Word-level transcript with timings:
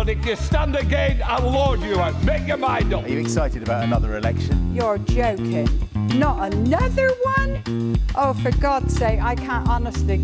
But 0.00 0.08
if 0.08 0.24
you 0.26 0.36
stand 0.36 0.76
again, 0.76 1.20
I'll 1.22 1.50
lord 1.50 1.82
you 1.82 2.00
out. 2.00 2.24
Make 2.24 2.46
your 2.46 2.56
mind 2.56 2.94
up. 2.94 3.04
Are 3.04 3.10
you 3.10 3.20
excited 3.20 3.62
about 3.62 3.82
another 3.82 4.16
election? 4.16 4.74
You're 4.74 4.98
joking. 5.04 5.68
Not 6.18 6.54
another 6.54 7.10
one? 7.36 7.62
Oh, 8.14 8.32
for 8.32 8.50
God's 8.60 8.96
sake, 8.96 9.20
I 9.22 9.34
can't 9.34 9.68
honestly. 9.68 10.20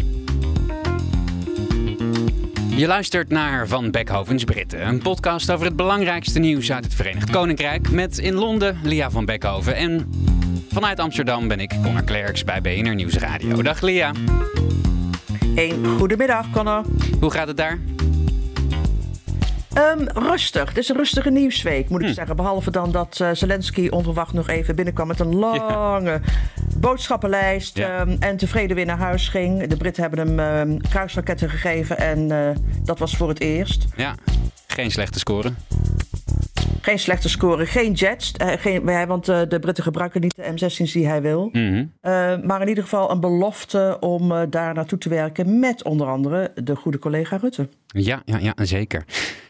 Je 2.76 2.86
luistert 2.86 3.28
naar 3.28 3.68
Van 3.68 3.90
Beckhovens 3.90 4.44
Britten, 4.44 4.86
een 4.86 5.02
podcast 5.02 5.50
over 5.50 5.66
het 5.66 5.76
belangrijkste 5.76 6.38
nieuws 6.38 6.72
uit 6.72 6.84
het 6.84 6.94
Verenigd 6.94 7.30
Koninkrijk. 7.30 7.90
Met 7.90 8.18
in 8.18 8.34
Londen 8.34 8.78
Lia 8.82 9.10
van 9.10 9.24
Beckhoven 9.24 9.74
en 9.74 10.10
vanuit 10.72 11.00
Amsterdam 11.00 11.48
ben 11.48 11.60
ik 11.60 11.72
Connor 11.82 12.04
Klerks 12.04 12.44
bij 12.44 12.60
BNR 12.60 12.94
Nieuwsradio. 12.94 13.62
Dag 13.62 13.80
Lia. 13.80 14.12
Een 15.54 15.86
goedemiddag, 15.98 16.50
Connor. 16.50 16.84
Hoe 17.20 17.30
gaat 17.30 17.46
het 17.46 17.56
daar? 17.56 17.78
Um, 19.76 20.08
rustig. 20.14 20.68
Het 20.68 20.78
is 20.78 20.88
een 20.88 20.96
rustige 20.96 21.30
nieuwsweek, 21.30 21.88
moet 21.88 22.00
ik 22.00 22.06
Hm. 22.06 22.12
zeggen. 22.12 22.36
Behalve 22.36 22.70
dan 22.70 22.92
dat 22.92 23.18
uh, 23.22 23.30
Zelensky 23.32 23.88
onverwacht 23.88 24.32
nog 24.32 24.48
even 24.48 24.74
binnenkwam 24.76 25.06
met 25.06 25.20
een 25.20 25.34
lange 25.34 26.20
boodschappenlijst. 26.76 27.76
Ja. 27.76 28.00
Um, 28.00 28.16
en 28.20 28.36
tevreden 28.36 28.76
weer 28.76 28.86
naar 28.86 28.98
huis 28.98 29.28
ging. 29.28 29.66
De 29.66 29.76
Britten 29.76 30.02
hebben 30.02 30.38
hem 30.38 30.70
um, 30.70 30.80
kruisraketten 30.80 31.50
gegeven 31.50 31.98
en 31.98 32.30
uh, 32.30 32.48
dat 32.84 32.98
was 32.98 33.16
voor 33.16 33.28
het 33.28 33.40
eerst. 33.40 33.84
Ja, 33.96 34.14
geen 34.66 34.90
slechte 34.90 35.18
score. 35.18 35.52
Geen 36.80 36.98
slechte 36.98 37.28
score, 37.28 37.66
geen 37.66 37.92
jets. 37.92 38.32
Uh, 38.42 38.52
geen, 38.58 39.06
want 39.06 39.24
de 39.24 39.58
Britten 39.60 39.84
gebruiken 39.84 40.20
niet 40.20 40.36
de 40.36 40.42
M16's 40.42 40.92
die 40.92 41.06
hij 41.06 41.22
wil. 41.22 41.48
Mm 41.52 41.68
-hmm. 41.68 41.92
uh, 42.02 42.46
maar 42.46 42.60
in 42.60 42.68
ieder 42.68 42.82
geval 42.82 43.10
een 43.10 43.20
belofte 43.20 43.96
om 44.00 44.50
daar 44.50 44.74
naartoe 44.74 44.98
te 44.98 45.08
werken 45.08 45.58
met 45.58 45.84
onder 45.84 46.06
andere 46.06 46.52
de 46.54 46.76
goede 46.76 46.98
collega 46.98 47.36
Rutte. 47.36 47.68
Ja, 47.86 48.22
ja, 48.24 48.38
ja 48.38 48.54
zeker. 48.62 49.04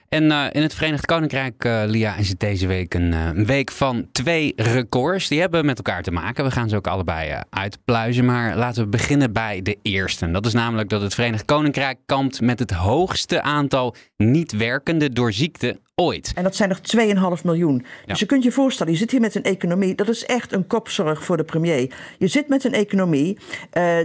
En 0.08 0.24
uh, 0.24 0.44
in 0.52 0.62
het 0.62 0.74
Verenigd 0.74 1.06
Koninkrijk, 1.06 1.64
uh, 1.64 1.82
Lia, 1.86 2.16
is 2.16 2.28
het 2.28 2.40
deze 2.40 2.66
week 2.66 2.94
een, 2.94 3.12
uh, 3.12 3.26
een, 3.26 3.46
week 3.46 3.70
van 3.70 4.08
twee 4.12 4.52
records. 4.56 5.28
Die 5.28 5.40
hebben 5.40 5.66
met 5.66 5.76
elkaar 5.76 6.02
te 6.02 6.10
maken. 6.10 6.44
We 6.44 6.50
gaan 6.50 6.68
ze 6.68 6.76
ook 6.76 6.86
allebei 6.86 7.40
uitpluizen. 7.50 8.24
Maar 8.24 8.56
laten 8.56 8.82
we 8.82 8.88
beginnen 8.88 9.32
bij 9.32 9.62
de 9.62 9.78
eerste. 9.82 10.30
Dat 10.30 10.46
is 10.46 10.52
namelijk 10.52 10.88
dat 10.88 11.02
het 11.02 11.14
Verenigd 11.14 11.44
Koninkrijk 11.44 11.98
kampt 12.06 12.40
met 12.40 12.58
het 12.58 12.70
hoogste 12.70 13.42
aantal 13.42 13.94
niet-werkende 14.16 15.10
door 15.10 15.32
ziekte 15.32 15.80
ooit. 15.94 16.32
En 16.34 16.42
dat 16.42 16.56
zijn 16.56 16.70
er 16.70 16.80
2,5 17.38 17.44
miljoen. 17.44 17.84
Dus 18.06 18.18
je 18.18 18.26
kunt 18.26 18.42
je 18.42 18.52
voorstellen, 18.52 18.92
je 18.92 18.98
zit 18.98 19.10
hier 19.10 19.20
met 19.20 19.34
een 19.34 19.42
economie. 19.42 19.94
Dat 19.94 20.08
is 20.08 20.26
echt 20.26 20.52
een 20.52 20.66
kopzorg 20.66 21.24
voor 21.24 21.36
de 21.36 21.44
premier. 21.44 21.94
Je 22.18 22.26
zit 22.26 22.48
met 22.48 22.64
een 22.64 22.72
economie 22.72 23.38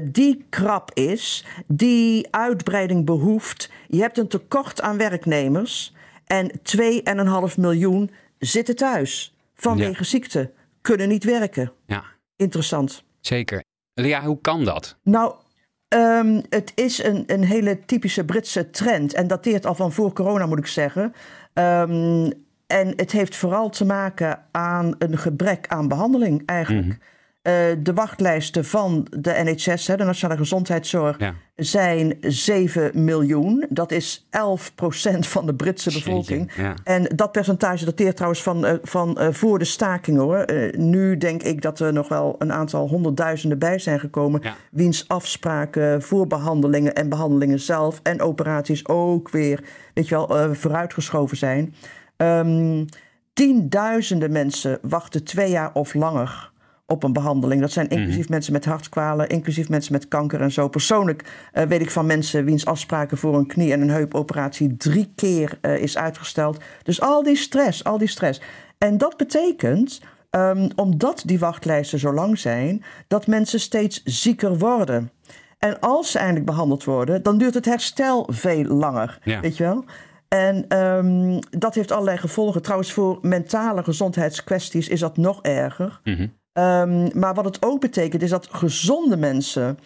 die 0.04 0.46
krap 0.50 0.92
is, 0.94 1.46
die 1.68 2.28
uitbreiding 2.32 3.06
behoeft. 3.06 3.70
Je 3.92 4.02
hebt 4.02 4.18
een 4.18 4.28
tekort 4.28 4.82
aan 4.82 4.98
werknemers. 4.98 5.94
En 6.26 6.52
2,5 7.52 7.56
miljoen 7.58 8.12
zitten 8.38 8.76
thuis 8.76 9.36
vanwege 9.56 9.98
ja. 9.98 10.04
ziekte, 10.04 10.52
kunnen 10.82 11.08
niet 11.08 11.24
werken. 11.24 11.72
Ja. 11.86 12.04
Interessant. 12.36 13.04
Zeker. 13.20 13.64
Lia, 13.94 14.24
hoe 14.24 14.42
kan 14.42 14.64
dat? 14.64 14.98
Nou, 15.04 15.36
um, 15.88 16.42
het 16.50 16.72
is 16.76 17.04
een, 17.04 17.24
een 17.28 17.44
hele 17.44 17.86
typische 17.86 18.26
Britse 18.26 18.70
trend. 18.70 19.14
En 19.14 19.28
dateert 19.28 19.66
al 19.66 19.76
van 19.76 19.92
voor 19.92 20.14
corona, 20.14 20.46
moet 20.46 20.58
ik 20.58 20.68
zeggen. 20.68 21.14
Um, 21.54 22.34
en 22.68 22.94
het 22.96 23.12
heeft 23.12 23.36
vooral 23.36 23.70
te 23.70 23.86
maken 23.86 24.44
aan 24.52 24.96
een 24.98 25.18
gebrek 25.18 25.68
aan 25.68 25.88
behandeling 25.88 26.44
eigenlijk. 26.46 26.86
Mm 26.86 26.92
-hmm. 26.92 27.02
Uh, 27.44 27.54
de 27.80 27.94
wachtlijsten 27.94 28.66
van 28.66 29.08
de 29.10 29.42
NHS, 29.44 29.88
hè, 29.88 29.98
de 29.98 30.04
Nationale 30.04 30.40
Gezondheidszorg, 30.40 31.20
ja. 31.20 31.34
zijn 31.56 32.18
7 32.22 33.04
miljoen. 33.04 33.66
Dat 33.70 33.92
is 33.92 34.26
11% 34.26 34.30
van 35.20 35.46
de 35.46 35.54
Britse 35.54 35.92
bevolking. 35.92 36.52
Ja. 36.56 36.74
En 36.84 37.12
dat 37.16 37.32
percentage 37.32 37.86
dateert 37.86 38.16
trouwens 38.16 38.44
van, 38.44 38.66
uh, 38.66 38.74
van 38.84 39.18
uh, 39.20 39.28
voor 39.32 39.60
de 39.60 39.66
staking 39.66 40.18
hoor. 40.18 40.46
nu 40.78 41.18
denk 41.18 41.44
ik 41.44 41.62
dat 41.62 41.80
er 41.80 41.94
nog 41.94 42.08
wel 42.08 42.36
een 42.40 42.54
aantal 42.54 42.88
honderdduizenden 42.88 43.60
bij 43.60 43.80
zijn 43.80 44.00
gekomen. 44.00 44.40
Ja. 44.44 44.56
Wiens 44.72 45.08
afspraken 45.08 46.02
voor 46.02 46.28
behandelingen 46.28 46.94
en 46.94 47.10
behandelingen 47.10 47.60
zelf 47.60 48.00
en 48.04 48.22
operaties 48.22 48.88
ook 48.88 49.30
weer, 49.30 49.64
weet 49.94 50.08
je 50.08 50.16
wel, 50.16 50.56
vooruitgeschoven 50.56 51.38
zijn. 51.38 51.76
Um, 52.18 52.86
tienduizenden 53.34 54.32
mensen 54.32 54.80
wachten 54.82 55.24
twee 55.24 55.50
jaar 55.50 55.74
of 55.74 55.94
langer 55.94 56.51
op 56.92 57.04
een 57.04 57.14
behandeling. 57.14 57.62
Dat 57.62 57.72
zijn 57.72 57.88
inclusief 57.88 58.16
mm 58.16 58.22
-hmm. 58.22 58.32
mensen 58.32 58.54
met 58.54 58.66
hartkwalen, 58.66 59.30
inclusief 59.30 59.70
mensen 59.70 59.94
met 59.94 60.08
kanker 60.08 60.42
en 60.42 60.52
zo. 60.52 60.68
Persoonlijk 60.68 61.24
uh, 61.54 61.64
weet 61.64 61.82
ik 61.82 61.92
van 61.92 62.06
mensen 62.06 62.46
wiens 62.46 62.66
afspraken 62.66 63.18
voor 63.18 63.36
een 63.36 63.48
knie- 63.48 63.72
en 63.72 63.82
een 63.82 63.90
heupoperatie 63.90 64.78
drie 64.78 65.12
keer 65.16 65.58
uh, 65.62 65.78
is 65.78 65.98
uitgesteld. 65.98 66.58
Dus 66.84 67.02
al 67.02 67.24
die 67.24 67.36
stress, 67.36 67.84
al 67.84 67.98
die 67.98 68.08
stress. 68.08 68.42
En 68.78 68.98
dat 68.98 69.18
betekent, 69.18 70.02
um, 70.32 70.68
omdat 70.76 71.24
die 71.26 71.40
wachtlijsten 71.40 72.00
zo 72.00 72.14
lang 72.14 72.40
zijn, 72.40 72.84
dat 73.08 73.28
mensen 73.28 73.60
steeds 73.60 74.02
zieker 74.04 74.58
worden. 74.58 75.12
En 75.60 75.80
als 75.80 76.12
ze 76.12 76.18
eindelijk 76.18 76.46
behandeld 76.46 76.84
worden, 76.84 77.24
dan 77.24 77.38
duurt 77.38 77.54
het 77.54 77.66
herstel 77.66 78.28
veel 78.32 78.64
langer. 78.64 79.20
Ja. 79.24 79.40
Weet 79.40 79.58
je 79.58 79.64
wel? 79.64 79.86
En 80.28 80.78
um, 80.78 81.40
dat 81.50 81.76
heeft 81.76 81.92
allerlei 81.92 82.18
gevolgen. 82.18 82.62
Trouwens, 82.62 82.94
voor 82.94 83.18
mentale 83.22 83.84
gezondheidskwesties 83.84 84.88
is 84.88 85.00
dat 85.00 85.18
nog 85.18 85.42
erger. 85.42 86.00
Mm 86.04 86.16
-hmm. 86.16 86.40
Um, 86.54 87.20
maar 87.20 87.34
wat 87.34 87.46
het 87.46 87.66
ook 87.66 87.82
betekent 87.82 88.22
is 88.22 88.30
dat 88.30 88.48
gezonde 88.52 89.18
mensen 89.18 89.78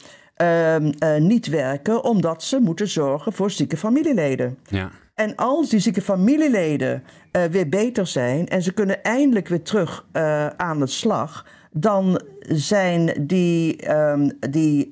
um, 0.41 0.91
uh, 0.99 1.15
niet 1.17 1.47
werken 1.47 2.03
omdat 2.03 2.43
ze 2.43 2.59
moeten 2.59 2.87
zorgen 2.87 3.33
voor 3.33 3.51
zieke 3.51 3.77
familieleden. 3.77 4.57
Ja. 4.67 4.89
En 5.13 5.35
als 5.35 5.69
die 5.69 5.79
zieke 5.79 6.01
familieleden 6.01 7.03
uh, 7.31 7.43
weer 7.43 7.69
beter 7.69 8.07
zijn 8.07 8.47
en 8.47 8.61
ze 8.61 8.73
kunnen 8.73 9.03
eindelijk 9.03 9.47
weer 9.47 9.61
terug 9.61 10.05
uh, 10.13 10.47
aan 10.47 10.79
de 10.79 10.87
slag, 10.87 11.45
dan 11.71 12.21
zijn 12.39 13.25
die, 13.27 13.91
um, 13.91 14.31
die 14.39 14.91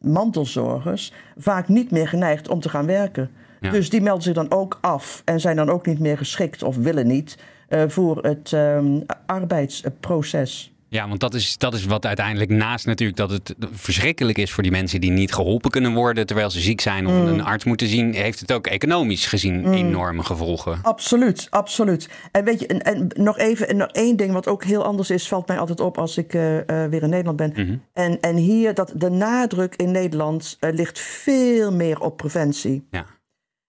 mantelzorgers 0.00 1.12
vaak 1.36 1.68
niet 1.68 1.90
meer 1.90 2.08
geneigd 2.08 2.48
om 2.48 2.60
te 2.60 2.68
gaan 2.68 2.86
werken. 2.86 3.30
Ja. 3.60 3.70
Dus 3.70 3.90
die 3.90 4.00
melden 4.00 4.22
zich 4.22 4.34
dan 4.34 4.50
ook 4.50 4.78
af 4.80 5.22
en 5.24 5.40
zijn 5.40 5.56
dan 5.56 5.70
ook 5.70 5.86
niet 5.86 5.98
meer 5.98 6.18
geschikt 6.18 6.62
of 6.62 6.76
willen 6.76 7.06
niet 7.06 7.38
voor 7.88 8.22
het 8.22 8.52
um, 8.52 9.04
arbeidsproces. 9.26 10.72
Ja, 10.90 11.08
want 11.08 11.20
dat 11.20 11.34
is, 11.34 11.58
dat 11.58 11.74
is 11.74 11.84
wat 11.84 12.06
uiteindelijk 12.06 12.50
naast 12.50 12.86
natuurlijk 12.86 13.18
dat 13.18 13.30
het 13.30 13.54
verschrikkelijk 13.72 14.38
is 14.38 14.50
voor 14.50 14.62
die 14.62 14.72
mensen 14.72 15.00
die 15.00 15.10
niet 15.10 15.32
geholpen 15.34 15.70
kunnen 15.70 15.94
worden 15.94 16.26
terwijl 16.26 16.50
ze 16.50 16.60
ziek 16.60 16.80
zijn 16.80 17.06
of 17.06 17.12
Mm. 17.12 17.26
een 17.26 17.44
arts 17.44 17.64
moeten 17.64 17.86
zien, 17.86 18.14
heeft 18.14 18.40
het 18.40 18.52
ook 18.52 18.66
economisch 18.66 19.26
gezien 19.26 19.60
Mm. 19.60 19.72
enorme 19.72 20.22
gevolgen. 20.22 20.78
Absoluut, 20.82 21.46
absoluut. 21.50 22.08
En 22.32 22.44
weet 22.44 22.60
je, 22.60 22.66
en, 22.66 22.82
en 22.82 23.08
nog 23.14 23.38
even 23.38 23.68
en 23.68 23.76
nog 23.76 23.88
één 23.88 24.16
ding 24.16 24.32
wat 24.32 24.46
ook 24.46 24.64
heel 24.64 24.84
anders 24.84 25.10
is, 25.10 25.28
valt 25.28 25.48
mij 25.48 25.58
altijd 25.58 25.80
op 25.80 25.98
als 25.98 26.16
ik 26.16 26.34
uh, 26.34 26.54
uh, 26.54 26.60
weer 26.66 27.02
in 27.02 27.10
Nederland 27.10 27.36
ben. 27.36 27.52
Mhm. 27.56 27.76
En, 27.92 28.20
en 28.20 28.36
hier, 28.36 28.74
dat 28.74 28.92
de 28.96 29.10
nadruk 29.10 29.76
in 29.76 29.90
Nederland 29.90 30.56
uh, 30.60 30.72
ligt 30.72 30.98
veel 30.98 31.72
meer 31.72 32.00
op 32.00 32.16
preventie. 32.16 32.86
Ja. 32.90 33.06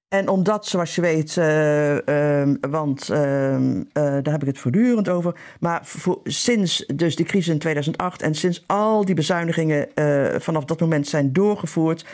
En 0.10 0.30
omdat, 0.30 0.66
zoals 0.66 0.96
je 0.96 1.02
weet, 1.02 1.36
uh, 1.36 1.94
uh, 1.96 2.56
want 2.70 3.10
uh, 3.12 3.18
daar 3.94 4.32
heb 4.32 4.42
ik 4.42 4.48
het 4.48 4.58
voortdurend 4.58 5.10
over. 5.10 5.40
Maar 5.60 5.82
voor, 5.84 6.20
sinds 6.24 6.86
dus 6.96 7.16
die 7.16 7.26
crisis 7.26 7.54
in 7.54 7.60
2008 7.60 8.22
en 8.22 8.36
sinds 8.36 8.64
al 8.68 9.06
die 9.06 9.16
bezuinigingen 9.16 9.88
vanaf 10.42 10.66
dat 10.66 10.80
moment 10.80 11.08
zijn 11.08 11.34
doorgevoerd, 11.34 12.06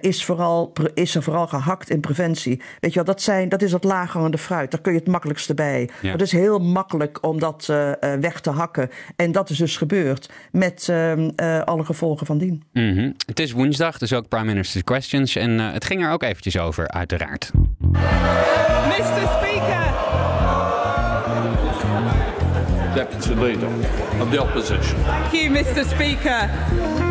is, 0.00 0.24
vooral, 0.24 0.72
is 0.94 1.14
er 1.14 1.22
vooral 1.22 1.46
gehakt 1.46 1.90
in 1.90 2.00
preventie. 2.00 2.60
Weet 2.80 2.90
je 2.90 2.96
wel, 2.96 3.04
dat, 3.04 3.22
zijn, 3.22 3.48
dat 3.48 3.62
is 3.62 3.70
dat 3.70 3.84
laaghangende 3.84 4.38
fruit. 4.38 4.70
Daar 4.70 4.80
kun 4.80 4.92
je 4.92 4.98
het 4.98 5.08
makkelijkste 5.08 5.54
bij. 5.54 5.88
Ja. 6.02 6.12
Het 6.12 6.20
is 6.20 6.32
heel 6.32 6.58
makkelijk 6.58 7.24
om 7.24 7.38
dat 7.38 7.66
weg 8.20 8.40
te 8.40 8.50
hakken. 8.50 8.90
En 9.16 9.32
dat 9.32 9.50
is 9.50 9.58
dus 9.58 9.76
gebeurd 9.76 10.30
met 10.52 10.92
alle 11.64 11.84
gevolgen 11.84 12.26
van 12.26 12.38
dien. 12.38 12.62
Mm 12.72 12.94
-hmm. 12.94 13.14
Het 13.26 13.40
is 13.40 13.52
woensdag, 13.52 13.98
dus 13.98 14.12
ook 14.12 14.28
Prime 14.28 14.44
Minister's 14.44 14.84
Questions. 14.84 15.36
En 15.36 15.58
het 15.58 15.84
ging 15.84 16.04
er 16.04 16.10
ook 16.10 16.22
eventjes 16.22 16.58
over, 16.58 16.88
uiteraard. 16.88 17.50
Deputy 22.96 23.34
Leader 23.34 23.66
of 24.22 24.30
the 24.30 24.40
Opposition. 24.40 24.96
Thank 25.00 25.34
you, 25.34 25.50
Mr. 25.50 25.84
Speaker. 25.84 26.48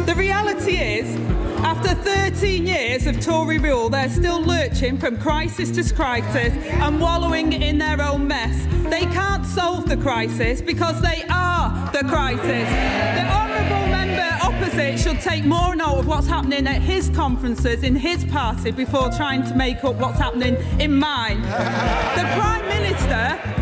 The 0.08 0.16
reality 0.16 0.78
is, 0.78 1.16
after 1.60 1.90
13 1.90 2.66
years 2.66 3.06
of 3.06 3.22
Tory 3.22 3.60
rule, 3.60 3.90
they're 3.90 4.10
still 4.10 4.42
lurching 4.42 4.98
from 4.98 5.20
crisis 5.20 5.70
to 5.70 5.94
crisis 5.94 6.54
and 6.82 7.00
wallowing 7.00 7.54
in 7.54 7.78
their 7.78 8.02
own 8.02 8.28
mess. 8.28 8.66
They 8.90 9.02
can't 9.02 9.46
solve 9.46 9.88
the 9.88 9.98
crisis 9.98 10.60
because 10.60 11.00
they 11.04 11.24
are 11.30 11.92
the 11.92 12.00
crisis. 12.00 12.42
The 12.48 13.28
honourable 13.30 13.86
member 13.86 14.40
opposite 14.42 15.00
should 15.00 15.22
take 15.22 15.46
more 15.46 15.76
note 15.76 16.00
of 16.00 16.08
what's 16.08 16.26
happening 16.26 16.66
at 16.66 16.82
his 16.82 17.12
conferences 17.12 17.84
in 17.84 17.96
his 17.96 18.26
party 18.26 18.72
before 18.72 19.12
trying 19.12 19.44
to 19.44 19.56
make 19.56 19.84
up 19.84 19.98
what's 19.98 20.18
happening 20.18 20.56
in 20.80 20.96
mine. 20.96 21.44
The 21.44 22.28
Prime 22.34 22.68
Minister 22.70 23.55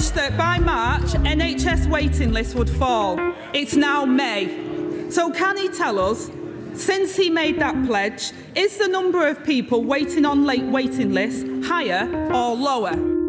pledged 0.00 0.14
that 0.14 0.36
by 0.38 0.58
March, 0.58 1.12
NHS 1.12 1.86
waiting 1.90 2.32
lists 2.32 2.54
would 2.54 2.70
fall. 2.70 3.18
It's 3.52 3.76
now 3.76 4.06
May. 4.06 5.10
So 5.10 5.30
can 5.30 5.58
he 5.58 5.68
tell 5.68 5.98
us, 5.98 6.30
since 6.72 7.16
he 7.16 7.28
made 7.28 7.60
that 7.60 7.74
pledge, 7.86 8.32
is 8.54 8.78
the 8.78 8.88
number 8.88 9.26
of 9.26 9.44
people 9.44 9.84
waiting 9.84 10.24
on 10.24 10.46
late 10.46 10.64
waiting 10.64 11.12
lists 11.12 11.44
higher 11.66 12.08
or 12.32 12.56
lower? 12.56 13.19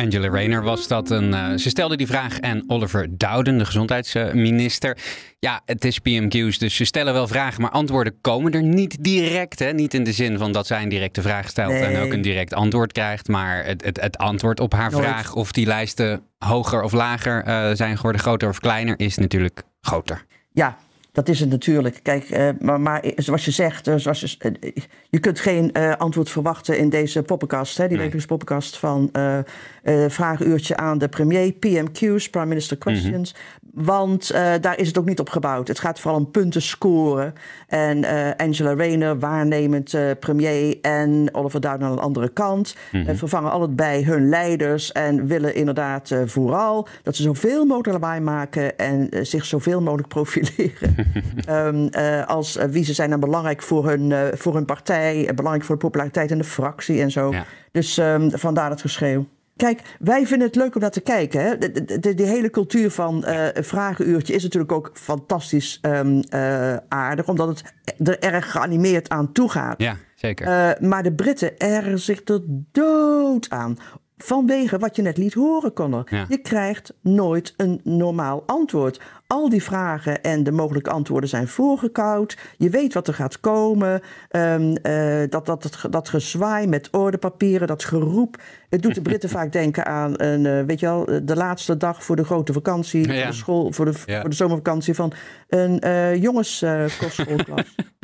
Angela 0.00 0.28
Rayner 0.28 0.62
was 0.62 0.88
dat. 0.88 1.10
Een, 1.10 1.32
uh, 1.32 1.52
ze 1.56 1.68
stelde 1.68 1.96
die 1.96 2.06
vraag 2.06 2.40
aan 2.40 2.62
Oliver 2.66 3.06
Dowden, 3.10 3.58
de 3.58 3.64
gezondheidsminister. 3.64 4.96
Ja, 5.38 5.60
het 5.64 5.84
is 5.84 5.98
PMQ's, 5.98 6.58
dus 6.58 6.74
ze 6.74 6.84
stellen 6.84 7.12
wel 7.12 7.28
vragen, 7.28 7.62
maar 7.62 7.70
antwoorden 7.70 8.20
komen 8.20 8.52
er 8.52 8.62
niet 8.62 9.04
direct. 9.04 9.58
Hè? 9.58 9.72
Niet 9.72 9.94
in 9.94 10.04
de 10.04 10.12
zin 10.12 10.38
van 10.38 10.52
dat 10.52 10.66
zij 10.66 10.82
een 10.82 10.88
directe 10.88 11.22
vraag 11.22 11.48
stelt 11.48 11.72
Nee. 11.72 11.82
en 11.82 12.02
ook 12.02 12.12
een 12.12 12.22
direct 12.22 12.54
antwoord 12.54 12.92
krijgt. 12.92 13.28
Maar 13.28 13.64
het, 13.64 13.84
het, 13.84 14.00
het 14.00 14.18
antwoord 14.18 14.60
op 14.60 14.72
haar 14.72 14.90
Nooit. 14.90 15.04
vraag 15.04 15.34
of 15.34 15.52
die 15.52 15.66
lijsten 15.66 16.22
hoger 16.38 16.82
of 16.82 16.92
lager 16.92 17.42
eh, 17.44 17.70
zijn 17.72 17.96
geworden, 17.96 18.20
groter 18.20 18.48
of 18.48 18.60
kleiner, 18.60 18.94
is 18.98 19.16
natuurlijk 19.16 19.62
groter. 19.80 20.24
Ja, 20.52 20.76
dat 21.20 21.28
is 21.28 21.40
het 21.40 21.50
natuurlijk. 21.50 22.00
Kijk, 22.02 22.24
eh, 22.30 22.48
maar, 22.60 22.80
maar 22.80 23.04
zoals 23.16 23.44
je 23.44 23.50
zegt, 23.50 23.86
eh, 23.86 23.94
zoals 23.96 24.20
je, 24.20 24.36
eh, 24.38 24.72
je 25.10 25.18
kunt 25.18 25.40
geen 25.40 25.72
eh, 25.72 25.96
antwoord 25.96 26.30
verwachten 26.30 26.78
in 26.78 26.88
deze 26.88 27.22
poppenkast, 27.22 27.76
hè, 27.76 27.82
die 27.82 27.88
Nee. 27.96 27.98
wekelijkse 27.98 28.28
poppenkast 28.28 28.78
van 28.78 29.08
eh 29.12 29.38
eh, 29.82 30.04
vragenuurtje 30.08 30.76
aan 30.76 30.98
de 30.98 31.08
premier, 31.08 31.52
PMQ's, 31.52 32.30
Prime 32.30 32.46
Minister 32.46 32.76
Questions. 32.76 33.34
Want 33.74 34.30
eh, 34.30 34.52
daar 34.60 34.78
is 34.78 34.86
het 34.86 34.98
ook 34.98 35.04
niet 35.04 35.20
op 35.20 35.28
gebouwd. 35.28 35.68
Het 35.68 35.78
gaat 35.78 36.00
vooral 36.00 36.20
om 36.20 36.30
punten 36.30 36.62
scoren. 36.62 37.34
En 37.66 38.04
eh, 38.04 38.46
Angela 38.46 38.74
Rayner, 38.74 39.18
waarnemend 39.18 39.94
eh, 39.94 40.10
premier, 40.20 40.78
en 40.80 41.28
Oliver 41.32 41.60
Dowden 41.60 41.88
aan 41.88 41.94
de 41.94 42.00
andere 42.00 42.28
kant, 42.28 42.76
eh, 42.92 43.02
vervangen 43.14 43.50
allebei 43.50 44.04
hun 44.04 44.28
leiders 44.28 44.92
en 44.92 45.26
willen 45.26 45.54
inderdaad 45.54 46.14
vooral 46.26 46.88
dat 47.02 47.16
ze 47.16 47.22
zoveel 47.22 47.64
mogelijk 47.64 48.02
lawaai 48.02 48.20
maken 48.20 48.78
en 48.78 49.08
zich 49.26 49.44
zoveel 49.44 49.80
mogelijk 49.80 50.08
profileren. 50.18 50.94
Ehm, 51.46 51.86
eh, 51.86 52.26
als 52.26 52.58
wie 52.70 52.84
ze 52.84 52.92
zijn 52.92 53.10
dan 53.10 53.20
belangrijk 53.20 53.62
voor 53.62 53.88
hun, 53.88 54.12
voor 54.38 54.54
hun 54.54 54.64
partij, 54.64 55.30
belangrijk 55.34 55.64
voor 55.64 55.74
de 55.74 55.84
populariteit 55.84 56.30
in 56.30 56.38
de 56.38 56.44
fractie 56.44 57.00
en 57.00 57.10
zo. 57.10 57.32
Ja. 57.32 57.44
Dus 57.72 57.98
ehm, 57.98 58.30
vandaar 58.30 58.70
het 58.70 58.80
geschreeuw. 58.80 59.26
Kijk, 59.60 59.96
wij 59.98 60.26
vinden 60.26 60.46
het 60.46 60.56
leuk 60.56 60.74
om 60.74 60.80
naar 60.80 60.90
te 60.90 61.00
kijken. 61.00 61.42
Hè? 61.42 61.58
De, 61.58 61.70
de, 61.84 61.98
de- 61.98 62.14
die 62.14 62.26
hele 62.26 62.50
cultuur 62.50 62.90
van 62.90 63.26
een 63.26 63.64
vragenuurtje 63.64 64.34
is 64.34 64.42
natuurlijk 64.42 64.72
ook 64.72 64.90
fantastisch 64.94 65.78
ehm, 65.82 66.20
eh, 66.28 66.76
aardig, 66.88 67.28
omdat 67.28 67.48
het 67.48 68.08
er 68.08 68.18
erg 68.18 68.50
geanimeerd 68.50 69.08
aan 69.08 69.32
toe 69.32 69.50
gaat. 69.50 69.80
Ja, 69.80 69.96
zeker. 70.14 70.46
Eh, 70.46 70.88
maar 70.88 71.02
de 71.02 71.12
Britten 71.12 71.58
ergeren 71.58 71.98
zich 71.98 72.20
er 72.24 72.40
dood 72.72 73.50
aan. 73.50 73.76
Vanwege 74.18 74.78
wat 74.78 74.96
je 74.96 75.02
net 75.02 75.16
liet 75.16 75.34
horen, 75.34 75.72
Connor. 75.72 76.06
Ja. 76.10 76.24
Je 76.28 76.38
krijgt 76.38 76.94
nooit 77.02 77.54
een 77.56 77.80
normaal 77.84 78.42
antwoord. 78.46 79.00
Al 79.30 79.48
die 79.48 79.62
vragen 79.62 80.22
en 80.22 80.42
de 80.44 80.52
mogelijke 80.52 80.90
antwoorden 80.90 81.28
zijn 81.28 81.48
voorgekoud. 81.48 82.36
Je 82.56 82.70
weet 82.70 82.94
wat 82.94 83.08
er 83.08 83.14
gaat 83.14 83.40
komen. 83.40 84.00
Ehm, 84.28 84.74
eh, 84.82 85.18
dat, 85.28 85.46
dat, 85.46 85.62
dat, 85.62 85.86
dat 85.90 86.08
gezwaai 86.08 86.66
met 86.66 86.88
ordepapieren, 86.90 87.66
dat 87.66 87.84
geroep. 87.84 88.42
Het 88.68 88.82
doet 88.82 88.94
de 88.94 89.02
Britten 89.02 89.28
vaak 89.38 89.52
denken 89.52 89.86
aan 89.86 90.12
een, 90.16 90.46
eh, 90.46 90.64
weet 90.64 90.80
je 90.80 90.86
wel, 90.86 91.04
de 91.22 91.36
laatste 91.36 91.76
dag 91.76 92.04
voor 92.04 92.16
de 92.16 92.24
grote 92.24 92.52
vakantie. 92.52 93.12
Ja. 93.12 93.14
Voor 93.14 93.26
de 93.30 93.32
school, 93.36 93.72
voor 93.72 93.84
de, 93.84 93.92
Ja. 94.06 94.20
voor 94.20 94.30
de 94.30 94.36
zomervakantie 94.36 94.94
van 94.94 95.12
een 95.48 95.80
eh 95.80 96.22
jongenskostschoolklas. 96.22 97.74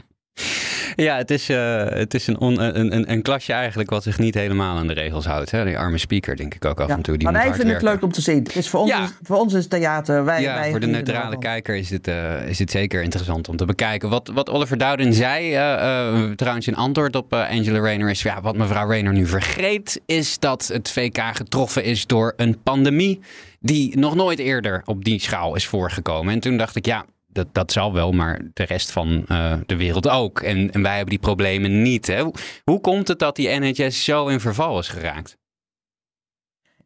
Ja, 0.97 1.17
het 1.17 1.31
is, 1.31 1.49
eh, 1.49 1.85
het 1.89 2.15
is 2.15 2.27
een, 2.27 2.39
on- 2.39 2.61
een, 2.61 2.95
een, 2.97 3.11
een 3.13 3.23
klasje 3.23 3.53
eigenlijk 3.53 3.91
wat 3.91 4.03
zich 4.03 4.19
niet 4.19 4.35
helemaal 4.35 4.77
aan 4.77 4.87
de 4.87 4.93
regels 4.93 5.25
houdt. 5.27 5.51
Hè? 5.51 5.65
Die 5.65 5.79
arme 5.79 5.99
speaker, 5.99 6.37
denk 6.37 6.55
ik 6.55 6.65
ook 6.65 6.81
af 6.81 6.89
Ja, 6.89 6.95
en 6.95 7.03
toe. 7.03 7.17
Die 7.17 7.31
maar 7.31 7.43
wij 7.43 7.55
vinden 7.55 7.75
het 7.75 7.83
leuk 7.83 8.03
om 8.03 8.13
te 8.13 8.21
zien. 8.21 8.39
Het 8.43 8.57
is 8.57 8.69
voor, 8.69 8.81
ons, 8.81 8.91
Ja. 8.91 9.03
is, 9.03 9.11
voor 9.23 9.37
ons 9.37 9.53
is 9.55 9.61
het 9.61 9.71
theater. 9.71 10.25
Wij, 10.25 10.43
ja, 10.43 10.55
wij 10.55 10.71
voor 10.71 10.81
de 10.81 10.87
neutrale 10.87 11.39
kijker 11.39 11.77
is 11.77 11.89
dit, 11.89 12.09
eh, 12.09 12.49
is 12.49 12.57
dit 12.57 12.71
zeker 12.71 13.03
interessant 13.03 13.49
om 13.49 13.57
te 13.57 13.65
bekijken. 13.65 14.09
Wat, 14.09 14.31
wat 14.35 14.51
Oliver 14.51 14.79
Dowden 14.79 15.15
zei, 15.15 15.55
eh, 15.55 16.31
trouwens 16.31 16.67
in 16.67 16.77
antwoord 16.77 17.17
op 17.17 17.33
Angela 17.33 17.79
Rayner, 17.79 18.11
is 18.11 18.23
ja, 18.23 18.41
wat 18.41 18.57
mevrouw 18.57 18.89
Rayner 18.89 19.13
nu 19.13 19.27
vergeet, 19.27 20.01
is 20.07 20.39
dat 20.39 20.69
het 20.73 20.91
VK 20.91 21.19
getroffen 21.33 21.85
is 21.85 22.07
door 22.07 22.33
een 22.37 22.63
pandemie 22.63 23.21
die 23.61 23.99
nog 23.99 24.15
nooit 24.15 24.39
eerder 24.39 24.83
op 24.85 25.05
die 25.05 25.21
schaal 25.21 25.55
is 25.55 25.67
voorgekomen. 25.67 26.35
En 26.35 26.41
toen 26.41 26.57
dacht 26.57 26.77
ik, 26.77 26.87
ja, 26.87 27.05
dat, 27.37 27.55
dat 27.55 27.73
zal 27.73 27.93
wel, 27.93 28.13
maar 28.13 28.41
de 28.53 28.65
rest 28.65 28.91
van 28.91 29.25
eh, 29.29 29.55
de 29.67 29.77
wereld 29.77 30.09
ook. 30.09 30.41
En, 30.41 30.73
en 30.73 30.83
wij 30.83 30.93
hebben 30.93 31.11
die 31.11 31.19
problemen 31.19 31.83
niet. 31.83 32.07
Hè? 32.07 32.25
Hoe, 32.65 32.81
komt 32.81 33.09
het 33.09 33.19
dat 33.19 33.37
die 33.37 33.59
NHS 33.59 34.05
zo 34.05 34.27
in 34.27 34.41
verval 34.41 34.79
is 34.79 34.89
geraakt? 34.89 35.37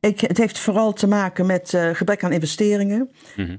Ik, 0.01 0.21
het 0.21 0.39
heeft 0.39 0.59
vooral 0.59 0.93
te 0.93 1.07
maken 1.07 1.47
met 1.47 1.75
eh, 1.75 1.91
gebrek 1.93 2.25
aan 2.25 2.33
investeringen. 2.33 3.11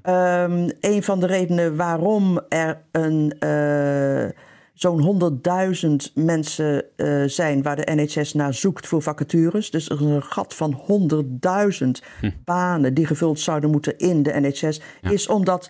Ehm, 0.02 0.70
een 0.80 1.04
van 1.04 1.20
de 1.20 1.26
redenen 1.26 1.76
waarom 1.76 2.42
er 2.50 2.82
een, 2.92 3.36
eh, 3.40 4.30
zo'n 4.74 5.02
100.000 5.02 6.12
mensen 6.16 6.86
zijn 7.26 7.62
waar 7.62 7.76
de 7.76 7.92
NHS 7.96 8.34
naar 8.34 8.54
zoekt 8.54 8.88
voor 8.88 9.02
vacatures. 9.02 9.72
Dus 9.72 9.90
er 9.90 9.96
is 9.96 10.06
een 10.06 10.24
gat 10.24 10.54
van 10.54 10.74
100.000 10.74 12.04
banen 12.44 12.94
die 12.94 13.06
gevuld 13.06 13.40
zouden 13.40 13.70
moeten 13.70 13.98
in 13.98 14.24
de 14.24 14.40
NHS. 14.40 14.82
Is 15.02 15.28
omdat 15.28 15.70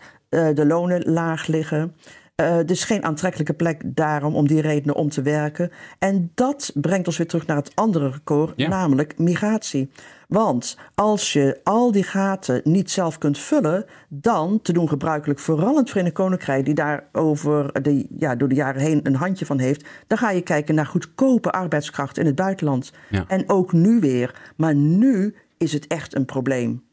de 0.54 0.66
lonen 0.66 1.12
laag 1.12 1.48
liggen. 1.48 1.96
Eh, 2.36 2.58
dus 2.66 2.84
geen 2.84 3.04
aantrekkelijke 3.04 3.54
plek 3.54 3.82
daarom 3.86 4.36
om 4.36 4.48
die 4.48 4.62
redenen 4.62 4.96
om 4.96 5.10
te 5.10 5.22
werken. 5.22 5.72
En 6.00 6.32
dat 6.36 6.72
brengt 6.76 7.08
ons 7.08 7.18
weer 7.18 7.28
terug 7.28 7.46
naar 7.46 7.58
het 7.58 7.72
andere 7.76 8.10
record, 8.10 8.54
Ja. 8.56 8.68
namelijk 8.68 9.18
migratie. 9.18 9.92
Want 10.28 10.78
als 10.96 11.34
je 11.34 11.60
al 11.64 11.92
die 11.92 12.04
gaten 12.04 12.62
niet 12.64 12.92
zelf 12.92 13.18
kunt 13.18 13.38
vullen, 13.38 13.86
dan, 14.10 14.60
te 14.62 14.74
doen 14.74 14.90
gebruikelijk 14.90 15.40
vooral 15.40 15.72
in 15.72 15.78
het 15.78 15.90
Verenigd 15.90 16.16
Koninkrijk, 16.16 16.66
die 16.66 16.74
daar 16.74 17.04
over 17.12 17.82
de, 17.84 18.08
ja, 18.18 18.36
door 18.36 18.48
de 18.48 18.56
jaren 18.56 18.82
heen 18.82 19.00
een 19.04 19.16
handje 19.16 19.46
van 19.46 19.60
heeft, 19.60 19.86
dan 20.08 20.18
ga 20.18 20.32
je 20.32 20.42
kijken 20.42 20.76
naar 20.76 20.86
goedkope 20.86 21.52
arbeidskracht 21.52 22.18
in 22.18 22.26
het 22.26 22.36
buitenland. 22.36 22.92
Ja. 23.10 23.26
En 23.28 23.50
ook 23.50 23.74
nu 23.74 24.00
weer. 24.00 24.42
Maar 24.56 24.76
nu 24.76 25.36
is 25.58 25.74
het 25.74 25.88
echt 25.88 26.16
een 26.16 26.26
probleem. 26.26 26.84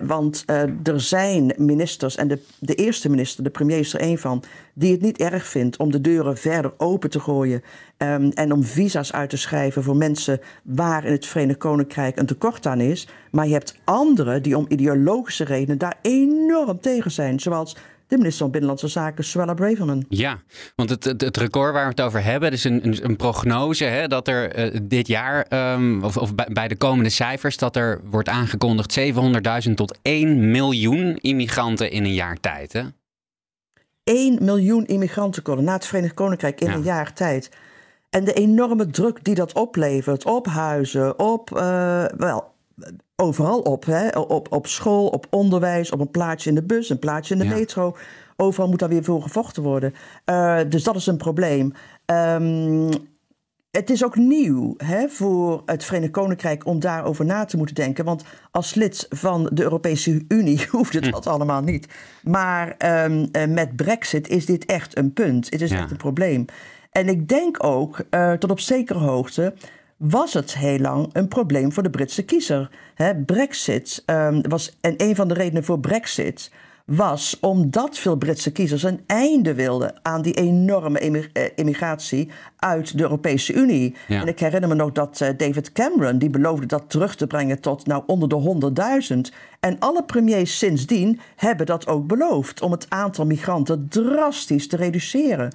Want 0.00 0.42
eh, 0.46 0.62
er 0.62 1.00
zijn 1.00 1.52
ministers, 1.56 2.16
en 2.16 2.28
de, 2.28 2.38
de 2.58 2.74
eerste 2.74 3.10
minister, 3.10 3.44
de 3.44 3.50
premier 3.50 3.78
is 3.78 3.94
er 3.94 4.00
één 4.00 4.18
van, 4.18 4.42
die 4.74 4.92
het 4.92 5.00
niet 5.00 5.18
erg 5.18 5.46
vindt 5.46 5.76
om 5.76 5.90
de 5.90 6.00
deuren 6.00 6.36
verder 6.36 6.72
open 6.76 7.10
te 7.10 7.20
gooien 7.20 7.62
ehm, 7.96 8.30
en 8.34 8.52
om 8.52 8.64
visa's 8.64 9.12
uit 9.12 9.30
te 9.30 9.36
schrijven 9.36 9.82
voor 9.82 9.96
mensen 9.96 10.40
waar 10.62 11.04
in 11.04 11.12
het 11.12 11.26
Verenigd 11.26 11.58
Koninkrijk 11.58 12.18
een 12.18 12.26
tekort 12.26 12.66
aan 12.66 12.80
is. 12.80 13.08
Maar 13.30 13.46
je 13.46 13.52
hebt 13.52 13.78
anderen 13.84 14.42
die 14.42 14.56
om 14.56 14.66
ideologische 14.68 15.44
redenen 15.44 15.78
daar 15.78 15.98
enorm 16.02 16.80
tegen 16.80 17.10
zijn, 17.10 17.40
zoals 17.40 17.76
de 18.12 18.18
minister 18.18 18.42
van 18.42 18.50
Binnenlandse 18.50 18.88
Zaken, 18.88 19.24
Suella 19.24 19.54
Braverman. 19.54 20.04
Ja, 20.08 20.42
want 20.76 20.90
het, 20.90 21.04
het, 21.04 21.20
het 21.20 21.36
record 21.36 21.72
waar 21.72 21.84
we 21.84 21.90
het 21.90 22.00
over 22.00 22.24
hebben, 22.24 22.52
is 22.52 22.64
een, 22.64 22.86
een, 22.86 23.04
een 23.04 23.16
prognose 23.16 23.84
hè, 23.84 24.08
dat 24.08 24.28
er 24.28 24.52
eh, 24.52 24.80
dit 24.82 25.06
jaar, 25.06 25.42
ehm, 25.48 26.04
of, 26.04 26.16
of 26.16 26.34
bij, 26.34 26.48
bij 26.52 26.68
de 26.68 26.76
komende 26.76 27.10
cijfers, 27.10 27.56
dat 27.56 27.76
er 27.76 28.00
wordt 28.10 28.28
aangekondigd 28.28 29.00
700.000 29.68 29.74
tot 29.74 29.98
1 30.02 30.50
miljoen 30.50 31.16
immigranten 31.16 31.90
in 31.90 32.04
een 32.04 32.14
jaar 32.14 32.40
tijd. 32.40 32.72
Hè? 32.72 32.82
1 34.04 34.44
miljoen 34.44 34.86
immigranten 34.86 35.42
komen 35.42 35.64
naar 35.64 35.74
het 35.74 35.86
Verenigd 35.86 36.14
Koninkrijk 36.14 36.60
in 36.60 36.68
Ja. 36.68 36.74
een 36.74 36.82
jaar 36.82 37.12
tijd. 37.12 37.50
En 38.10 38.24
de 38.24 38.32
enorme 38.32 38.86
druk 38.86 39.24
die 39.24 39.34
dat 39.34 39.52
oplevert 39.52 40.24
op 40.24 40.46
huizen, 40.46 41.18
op, 41.18 41.56
eh, 41.56 42.04
wel, 42.16 42.54
overal 43.22 43.60
op, 43.60 43.84
hè? 43.84 44.08
Op, 44.18 44.52
op 44.52 44.66
school, 44.66 45.06
op 45.06 45.26
onderwijs, 45.30 45.90
op 45.90 46.00
een 46.00 46.10
plaatsje 46.10 46.48
in 46.48 46.54
de 46.54 46.62
bus, 46.62 46.88
een 46.90 46.98
plaatsje 46.98 47.32
in 47.34 47.40
de 47.40 47.46
Ja. 47.46 47.54
metro. 47.54 47.96
Overal 48.36 48.68
moet 48.68 48.78
daar 48.78 48.88
weer 48.88 49.04
voor 49.04 49.22
gevochten 49.22 49.62
worden. 49.62 49.94
Eh, 50.24 50.58
dus 50.68 50.82
dat 50.84 50.96
is 50.96 51.06
een 51.06 51.16
probleem. 51.16 51.72
Ehm, 52.04 52.90
het 53.70 53.90
is 53.90 54.04
ook 54.04 54.16
nieuw 54.16 54.74
hè, 54.76 55.08
voor 55.08 55.62
het 55.66 55.84
Verenigd 55.84 56.12
Koninkrijk 56.12 56.66
om 56.66 56.80
daarover 56.80 57.24
na 57.24 57.44
te 57.44 57.56
moeten 57.56 57.74
denken. 57.74 58.04
Want 58.04 58.24
als 58.50 58.74
lid 58.74 59.06
van 59.08 59.50
de 59.52 59.62
Europese 59.62 60.24
Unie 60.28 60.66
hoeft 60.70 60.92
het 60.92 61.10
dat 61.12 61.26
allemaal 61.26 61.62
niet. 61.62 61.88
Maar 62.22 62.74
ehm, 62.78 63.26
eh, 63.32 63.46
met 63.48 63.76
Brexit 63.76 64.28
is 64.28 64.46
dit 64.46 64.64
echt 64.64 64.96
een 64.98 65.12
punt. 65.12 65.50
Het 65.50 65.60
is 65.62 65.70
Ja. 65.70 65.78
echt 65.78 65.90
een 65.90 65.96
probleem. 65.96 66.44
En 66.90 67.08
ik 67.08 67.28
denk 67.28 67.64
ook, 67.64 68.04
eh, 68.10 68.32
tot 68.32 68.50
op 68.50 68.60
zekere 68.60 68.98
hoogte, 68.98 69.54
was 70.02 70.32
het 70.32 70.54
heel 70.54 70.78
lang 70.78 71.08
een 71.12 71.28
probleem 71.28 71.72
voor 71.72 71.82
de 71.82 71.90
Britse 71.90 72.24
kiezer. 72.24 72.70
Brexit 73.26 74.02
ehm, 74.06 74.40
was, 74.48 74.76
en 74.80 74.94
een 74.96 75.16
van 75.16 75.28
de 75.28 75.34
redenen 75.34 75.64
voor 75.64 75.80
Brexit 75.80 76.50
was 76.84 77.36
omdat 77.40 77.98
veel 77.98 78.16
Britse 78.16 78.52
kiezers 78.52 78.82
een 78.82 79.00
einde 79.06 79.54
wilden 79.54 79.94
aan 80.02 80.22
die 80.22 80.34
enorme 80.34 80.98
eh, 80.98 81.44
immigratie 81.54 82.30
uit 82.56 82.96
de 82.96 83.02
Europese 83.02 83.52
Unie. 83.52 83.96
Ja. 84.08 84.20
En 84.20 84.28
ik 84.28 84.38
herinner 84.38 84.68
me 84.68 84.74
nog 84.74 84.92
dat 84.92 85.20
eh, 85.20 85.28
David 85.36 85.72
Cameron, 85.72 86.18
die 86.18 86.30
beloofde 86.30 86.66
dat 86.66 86.90
terug 86.90 87.14
te 87.14 87.26
brengen 87.26 87.60
tot 87.60 87.86
nou 87.86 88.02
onder 88.06 88.28
de 88.28 88.72
100.000. 89.12 89.36
En 89.60 89.78
alle 89.78 90.04
premiers 90.04 90.58
sindsdien 90.58 91.20
hebben 91.36 91.66
dat 91.66 91.86
ook 91.86 92.06
beloofd 92.06 92.62
om 92.62 92.70
het 92.70 92.86
aantal 92.88 93.26
migranten 93.26 93.86
drastisch 93.88 94.68
te 94.68 94.76
reduceren. 94.76 95.52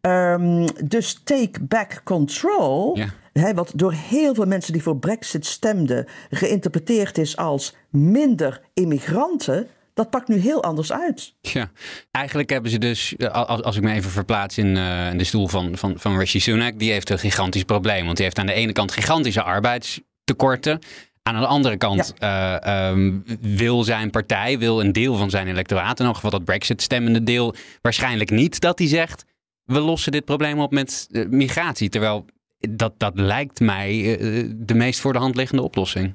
Ehm, 0.00 0.66
dus 0.84 1.20
take 1.24 1.60
back 1.60 2.00
control. 2.04 2.96
Ja. 2.96 3.06
Hè, 3.38 3.54
wat 3.54 3.72
door 3.74 3.92
heel 3.92 4.34
veel 4.34 4.46
mensen 4.46 4.72
die 4.72 4.82
voor 4.82 4.98
Brexit 4.98 5.46
stemden 5.46 6.06
geïnterpreteerd 6.30 7.18
is 7.18 7.36
als 7.36 7.74
minder 7.90 8.60
immigranten, 8.74 9.68
dat 9.98 10.10
pakt 10.10 10.28
nu 10.28 10.36
heel 10.36 10.62
anders 10.62 10.92
uit. 10.92 11.34
Ja, 11.40 11.70
eigenlijk 12.10 12.50
hebben 12.50 12.70
ze 12.70 12.78
dus, 12.78 13.16
eh, 13.16 13.30
als, 13.30 13.62
als 13.62 13.76
ik 13.76 13.82
me 13.82 13.92
even 13.92 14.10
verplaats 14.10 14.58
in, 14.58 14.76
eh, 14.76 15.10
in 15.10 15.18
de 15.18 15.24
stoel 15.24 15.48
van, 15.48 15.76
van, 15.76 15.98
van 15.98 16.18
Rishi 16.18 16.40
Sunak, 16.40 16.78
die 16.78 16.92
heeft 16.92 17.10
een 17.10 17.18
gigantisch 17.18 17.62
probleem. 17.64 18.04
Want 18.04 18.16
die 18.16 18.24
heeft 18.24 18.38
aan 18.38 18.46
de 18.46 18.52
ene 18.52 18.72
kant 18.72 18.92
gigantische 18.92 19.42
arbeidstekorten. 19.42 20.78
Aan 21.22 21.40
de 21.40 21.46
andere 21.46 21.76
kant 21.76 22.14
eh, 22.18 22.64
ehm, 22.64 23.18
wil 23.40 23.84
zijn 23.84 24.10
partij, 24.10 24.58
wil 24.58 24.80
een 24.80 24.92
deel 24.92 25.16
van 25.16 25.30
zijn 25.30 25.48
electoraat, 25.48 26.00
in 26.00 26.06
elk 26.06 26.14
geval 26.14 26.30
dat 26.30 26.44
Brexit-stemmende 26.44 27.22
deel, 27.22 27.54
waarschijnlijk 27.82 28.30
niet 28.30 28.60
dat 28.60 28.78
hij 28.78 28.88
zegt, 28.88 29.24
we 29.64 29.80
lossen 29.80 30.12
dit 30.12 30.24
probleem 30.24 30.60
op 30.60 30.70
met 30.70 31.08
migratie. 31.30 31.88
Terwijl 31.88 32.24
dat, 32.58 32.92
dat 32.96 33.12
lijkt 33.18 33.60
mij 33.60 34.18
eh, 34.18 34.50
de 34.56 34.74
meest 34.74 35.00
voor 35.00 35.12
de 35.12 35.18
hand 35.18 35.36
liggende 35.36 35.62
oplossing. 35.62 36.14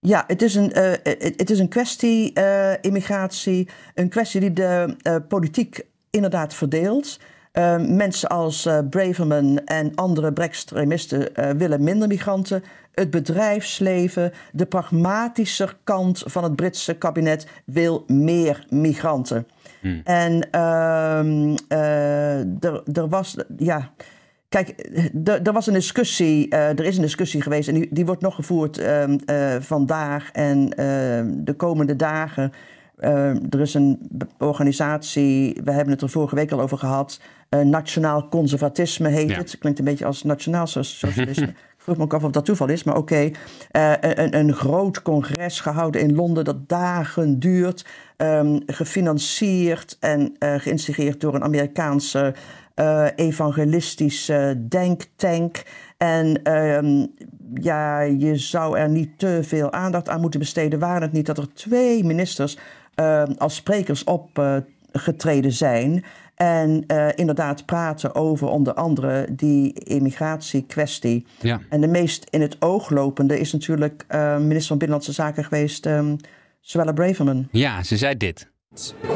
Ja, 0.00 0.24
het 0.26 0.42
is 0.42 0.54
een, 0.54 0.72
eh, 0.72 0.90
het 1.02 1.34
het 1.36 1.50
is 1.50 1.58
een 1.58 1.68
kwestie, 1.68 2.32
eh, 2.32 2.72
immigratie, 2.80 3.68
een 3.94 4.08
kwestie 4.08 4.40
die 4.40 4.52
de 4.52 4.96
eh, 5.02 5.16
politiek 5.28 5.86
inderdaad 6.10 6.54
verdeelt. 6.54 7.18
Eh, 7.52 7.78
mensen 7.78 8.28
als 8.28 8.66
eh, 8.66 8.78
Braverman 8.90 9.58
en 9.64 9.94
andere 9.94 10.32
Brextremisten 10.32 11.34
eh 11.34 11.50
willen 11.50 11.82
minder 11.82 12.08
migranten. 12.08 12.64
Het 12.94 13.10
bedrijfsleven, 13.10 14.32
de 14.52 14.66
pragmatische 14.66 15.68
kant 15.84 16.22
van 16.26 16.44
het 16.44 16.56
Britse 16.56 16.94
kabinet 16.94 17.46
wil 17.64 18.04
meer 18.06 18.66
migranten. 18.68 19.46
En 20.04 20.50
ehm, 20.50 21.56
eh, 21.68 22.64
er, 22.64 22.82
er 22.92 23.08
was, 23.08 23.36
ja, 23.56 23.92
Kijk, 24.48 24.68
er, 25.24 25.52
was 25.52 25.66
een 25.66 25.72
discussie, 25.72 26.48
eh, 26.48 26.68
er 26.68 26.84
is 26.84 26.96
een 26.96 27.02
discussie 27.02 27.42
geweest 27.42 27.68
en 27.68 27.74
die, 27.74 27.88
die 27.90 28.06
wordt 28.06 28.22
nog 28.22 28.34
gevoerd 28.34 28.78
ehm, 28.78 29.18
eh, 29.24 29.56
vandaag 29.60 30.30
en 30.32 30.72
ehm, 30.74 31.30
de 31.44 31.52
komende 31.56 31.96
dagen. 31.96 32.52
Ehm, 32.98 33.36
er 33.50 33.60
is 33.60 33.74
een 33.74 33.98
organisatie, 34.38 35.60
we 35.64 35.70
hebben 35.72 35.92
het 35.92 36.02
er 36.02 36.08
vorige 36.08 36.34
week 36.34 36.52
al 36.52 36.60
over 36.60 36.78
gehad, 36.78 37.20
eh, 37.48 37.60
Nationaal 37.60 38.28
Conservatisme 38.28 39.08
heet 39.08 39.30
Ja. 39.30 39.36
het. 39.36 39.58
Klinkt 39.58 39.78
een 39.78 39.84
beetje 39.84 40.04
als 40.04 40.22
Nationaal 40.22 40.66
so- 40.66 40.82
Socialisme. 41.06 41.46
Ik 41.46 41.54
vroeg 41.84 41.96
me 41.96 42.02
ook 42.02 42.14
af 42.14 42.24
of 42.24 42.30
dat 42.30 42.44
toeval 42.44 42.68
is, 42.68 42.84
maar 42.84 42.96
oké. 42.96 43.30
Eh, 43.70 43.92
een, 44.00 44.36
een 44.38 44.52
groot 44.54 45.02
congres 45.02 45.60
gehouden 45.60 46.00
in 46.00 46.14
Londen 46.14 46.44
dat 46.44 46.68
dagen 46.68 47.38
duurt, 47.38 47.84
gefinancierd 48.66 49.96
en 50.00 50.34
eh 50.38 50.54
geïnstigeerd 50.54 51.20
door 51.20 51.34
een 51.34 51.42
Amerikaanse 51.44 52.34
eh, 52.78 53.06
evangelistische 53.16 54.64
denktank. 54.68 55.62
En 55.96 56.42
ehm, 56.42 57.06
ja, 57.54 58.00
je 58.00 58.36
zou 58.36 58.78
er 58.78 58.88
niet 58.88 59.18
te 59.18 59.40
veel 59.42 59.72
aandacht 59.72 60.08
aan 60.08 60.20
moeten 60.20 60.40
besteden. 60.40 60.78
Waren 60.78 61.02
het 61.02 61.12
niet 61.12 61.26
dat 61.26 61.38
er 61.38 61.54
twee 61.54 62.04
ministers 62.04 62.58
ehm, 62.94 63.32
als 63.38 63.54
sprekers 63.54 64.04
opgetreden 64.04 65.52
zijn. 65.52 66.04
En 66.34 66.84
eh, 66.86 67.08
inderdaad 67.14 67.66
praten 67.66 68.14
over 68.14 68.48
onder 68.48 68.74
andere 68.74 69.26
die 69.30 69.72
immigratiekwestie. 69.72 71.26
Ja. 71.40 71.60
En 71.68 71.80
de 71.80 71.88
meest 71.88 72.26
in 72.30 72.40
het 72.40 72.56
oog 72.62 72.90
lopende 72.90 73.40
is 73.40 73.52
natuurlijk 73.52 74.04
eh, 74.08 74.38
minister 74.38 74.66
van 74.66 74.78
Binnenlandse 74.78 75.12
Zaken 75.12 75.44
geweest, 75.44 75.86
ehm 75.86 76.16
Suella 76.60 76.92
Braverman. 76.92 77.48
Ja, 77.50 77.82
ze 77.82 77.96
zei 77.96 78.16
dit. 78.16 78.50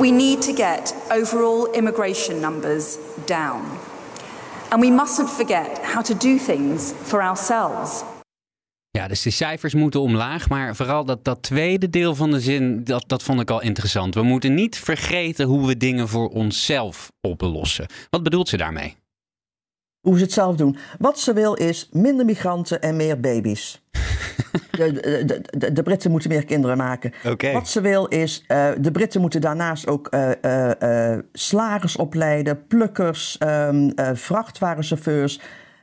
We 0.00 0.10
need 0.10 0.42
to 0.42 0.54
get 0.54 0.94
overall 1.10 1.68
immigration 1.72 2.40
numbers 2.40 2.96
down. 3.26 3.60
And 4.68 4.80
we 4.80 4.90
mustn't 4.90 5.30
forget 5.30 5.80
how 5.82 6.02
to 6.02 6.14
do 6.14 6.36
things 6.36 6.92
for 7.02 7.22
ourselves. 7.22 8.02
Ja, 8.90 9.08
dus 9.08 9.22
de 9.22 9.30
cijfers 9.30 9.74
moeten 9.74 10.00
omlaag, 10.00 10.48
maar 10.48 10.76
vooral 10.76 11.04
dat, 11.04 11.24
dat 11.24 11.42
tweede 11.42 11.90
deel 11.90 12.14
van 12.14 12.30
de 12.30 12.40
zin, 12.40 12.84
dat, 12.84 13.04
dat 13.06 13.22
vond 13.22 13.40
ik 13.40 13.50
al 13.50 13.62
interessant. 13.62 14.14
We 14.14 14.22
moeten 14.22 14.54
niet 14.54 14.78
vergeten 14.78 15.46
hoe 15.46 15.66
we 15.66 15.76
dingen 15.76 16.08
voor 16.08 16.28
onszelf 16.28 17.12
oplossen. 17.20 17.86
Wat 18.10 18.22
bedoelt 18.22 18.48
ze 18.48 18.56
daarmee? 18.56 18.96
Hoe 20.02 20.16
ze 20.16 20.22
het 20.22 20.32
zelf 20.32 20.56
doen. 20.56 20.76
Wat 20.98 21.18
ze 21.18 21.32
wil 21.32 21.54
is 21.54 21.88
minder 21.92 22.24
migranten 22.24 22.80
en 22.82 22.96
meer 22.96 23.20
baby's. 23.20 23.80
De, 24.70 24.92
de, 24.92 25.42
de, 25.58 25.72
de 25.72 25.82
Britten 25.82 26.10
moeten 26.10 26.30
meer 26.30 26.44
kinderen 26.44 26.76
maken. 26.76 27.12
Wat 27.52 27.68
ze 27.68 27.80
wil 27.80 28.06
is, 28.06 28.44
eh, 28.46 28.68
de 28.80 28.90
Britten 28.90 29.20
moeten 29.20 29.40
daarnaast 29.40 29.86
ook 29.86 30.06
eh, 30.08 31.12
eh, 31.12 31.18
slagers 31.32 31.96
opleiden, 31.96 32.66
plukkers, 32.66 33.38
ehm, 33.38 33.88
eh, 33.88 34.10
vrachtwagenchauffeurs. 34.14 35.40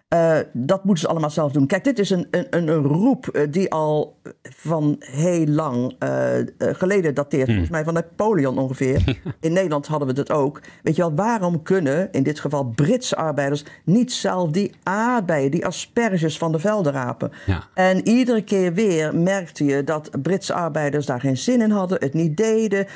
Eh, 0.10 0.38
dat 0.54 0.84
moeten 0.84 1.04
ze 1.04 1.10
allemaal 1.10 1.30
zelf 1.30 1.52
doen. 1.52 1.68
Kijk, 1.68 1.84
dit 1.84 2.00
is 2.00 2.10
een, 2.10 2.28
een, 2.32 2.48
een 2.52 2.84
roep 2.84 3.28
eh, 3.28 3.48
die 3.50 3.72
al 3.72 4.20
van 4.42 4.96
heel 5.00 5.48
lang 5.48 5.96
eh, 6.00 6.32
geleden 6.58 7.14
dateert. 7.14 7.48
Volgens 7.48 7.70
mij 7.70 7.84
van 7.84 7.94
Napoleon 7.94 8.58
ongeveer. 8.58 9.22
In 9.40 9.54
Nederland 9.54 9.88
hadden 9.88 10.08
we 10.08 10.14
dat 10.14 10.32
ook. 10.32 10.62
Weet 10.84 10.96
je 10.96 11.02
wel, 11.02 11.16
waarom 11.16 11.64
kunnen 11.64 12.12
in 12.12 12.24
dit 12.24 12.40
geval 12.40 12.64
Britse 12.64 13.16
arbeiders 13.16 13.64
niet 13.86 14.14
zelf 14.14 14.52
die 14.52 14.72
aardbeien, 14.84 15.52
die 15.52 15.66
asperges 15.66 16.38
van 16.38 16.52
de 16.52 16.60
velden 16.60 16.94
rapen? 16.94 17.32
Ja. 17.46 17.68
En 17.74 18.08
iedere 18.08 18.42
keer 18.42 18.74
weer 18.74 19.16
merkte 19.16 19.66
je 19.66 19.84
dat 19.84 20.10
Britse 20.22 20.54
arbeiders 20.54 21.06
daar 21.06 21.20
geen 21.20 21.38
zin 21.38 21.62
in 21.62 21.72
hadden, 21.72 22.00
het 22.00 22.14
niet 22.14 22.38
deden. 22.38 22.88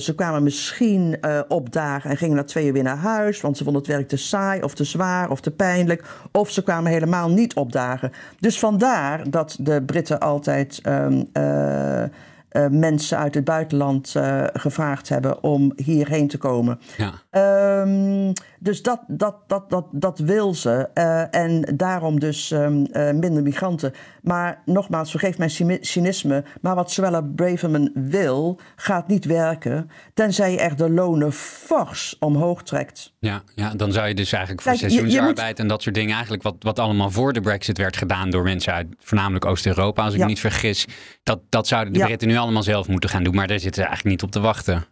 Ze 0.00 0.12
kwamen 0.16 0.42
misschien 0.42 1.20
eh, 1.20 1.40
opdagen 1.48 2.10
en 2.10 2.16
gingen 2.16 2.36
na 2.36 2.44
twee 2.44 2.66
uur 2.66 2.72
weer 2.72 2.82
naar 2.82 2.96
huis, 2.96 3.40
want 3.40 3.56
ze 3.56 3.64
vonden 3.64 3.82
het 3.82 3.90
werk 3.90 4.08
te 4.08 4.16
saai 4.16 4.62
of 4.62 4.74
te 4.74 4.84
zwaar 4.84 5.30
of 5.30 5.40
te 5.40 5.50
pijnlijk. 5.50 6.04
Of 6.32 6.47
ze 6.50 6.62
kwamen 6.62 6.92
helemaal 6.92 7.30
niet 7.30 7.54
opdagen. 7.54 8.12
Dus 8.40 8.58
vandaar 8.58 9.30
dat 9.30 9.56
de 9.60 9.82
Britten 9.82 10.20
altijd 10.20 10.80
ehm, 10.82 11.22
eh, 11.32 12.02
eh, 12.48 12.66
mensen 12.68 13.18
uit 13.18 13.34
het 13.34 13.44
buitenland 13.44 14.14
eh, 14.16 14.44
gevraagd 14.52 15.08
hebben 15.08 15.42
om 15.42 15.72
hierheen 15.76 16.28
te 16.28 16.38
komen. 16.38 16.80
Ja. 16.96 17.12
Ehm, 17.30 18.32
dus 18.58 18.82
dat, 18.82 19.00
dat, 19.06 19.36
dat, 19.46 19.70
dat, 19.70 19.86
dat 19.90 20.18
wil 20.18 20.54
ze. 20.54 20.88
Eh, 20.94 21.34
en 21.34 21.76
daarom 21.76 22.20
dus 22.20 22.50
ehm, 22.50 22.84
eh, 22.84 23.12
minder 23.12 23.42
migranten. 23.42 23.92
Maar 24.22 24.62
nogmaals, 24.64 25.10
vergeef 25.10 25.38
mijn 25.38 25.50
cyni- 25.50 25.78
cynisme. 25.80 26.44
Maar 26.60 26.74
wat 26.74 26.90
Suella 26.90 27.20
Braverman 27.20 27.90
wil, 27.94 28.58
gaat 28.76 29.08
niet 29.08 29.24
werken. 29.24 29.90
Tenzij 30.14 30.50
je 30.50 30.58
echt 30.58 30.78
de 30.78 30.90
lonen 30.90 31.32
fors 31.32 32.16
omhoog 32.18 32.62
trekt. 32.62 33.12
Ja, 33.18 33.42
ja, 33.54 33.70
dan 33.76 33.92
zou 33.92 34.08
je 34.08 34.14
dus 34.14 34.32
eigenlijk 34.32 34.62
voor 34.62 34.72
Kijk, 34.72 34.84
je- 34.84 34.90
je 34.92 34.98
seizoensarbeid 35.00 35.58
en 35.58 35.68
dat 35.68 35.82
soort 35.82 35.94
dingen, 35.94 36.12
eigenlijk 36.12 36.42
wat, 36.42 36.54
wat 36.58 36.78
allemaal 36.78 37.10
voor 37.10 37.32
de 37.32 37.40
Brexit 37.40 37.78
werd 37.78 37.96
gedaan 37.96 38.30
door 38.30 38.42
mensen 38.42 38.72
uit 38.72 38.86
voornamelijk 38.98 39.44
Oost-Europa, 39.44 40.02
als 40.02 40.12
ik 40.12 40.18
Ja. 40.18 40.24
me 40.24 40.30
niet 40.30 40.40
vergis, 40.40 40.86
dat, 41.22 41.40
dat 41.48 41.66
zouden 41.66 41.92
de 41.92 41.98
Ja. 41.98 42.04
Britten 42.04 42.28
nu 42.28 42.36
allemaal 42.38 42.62
zelf 42.62 42.88
moeten 42.88 43.10
gaan 43.10 43.22
doen. 43.22 43.34
Maar 43.34 43.46
daar 43.46 43.60
zitten 43.60 43.82
ze 43.82 43.88
eigenlijk 43.88 44.16
niet 44.16 44.22
op 44.22 44.30
te 44.30 44.40
wachten. 44.40 44.86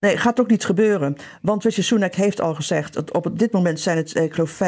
Nee, 0.00 0.16
gaat 0.16 0.40
ook 0.40 0.50
niet 0.50 0.64
gebeuren. 0.64 1.16
Want 1.42 1.64
Rishi 1.64 1.82
Sunak 1.82 2.14
heeft 2.14 2.40
al 2.40 2.54
gezegd... 2.54 2.94
dat 2.94 3.12
op 3.12 3.38
dit 3.38 3.52
moment 3.52 3.80
zijn 3.80 3.96
het, 3.96 4.14
ik 4.14 4.34
geloof, 4.34 4.62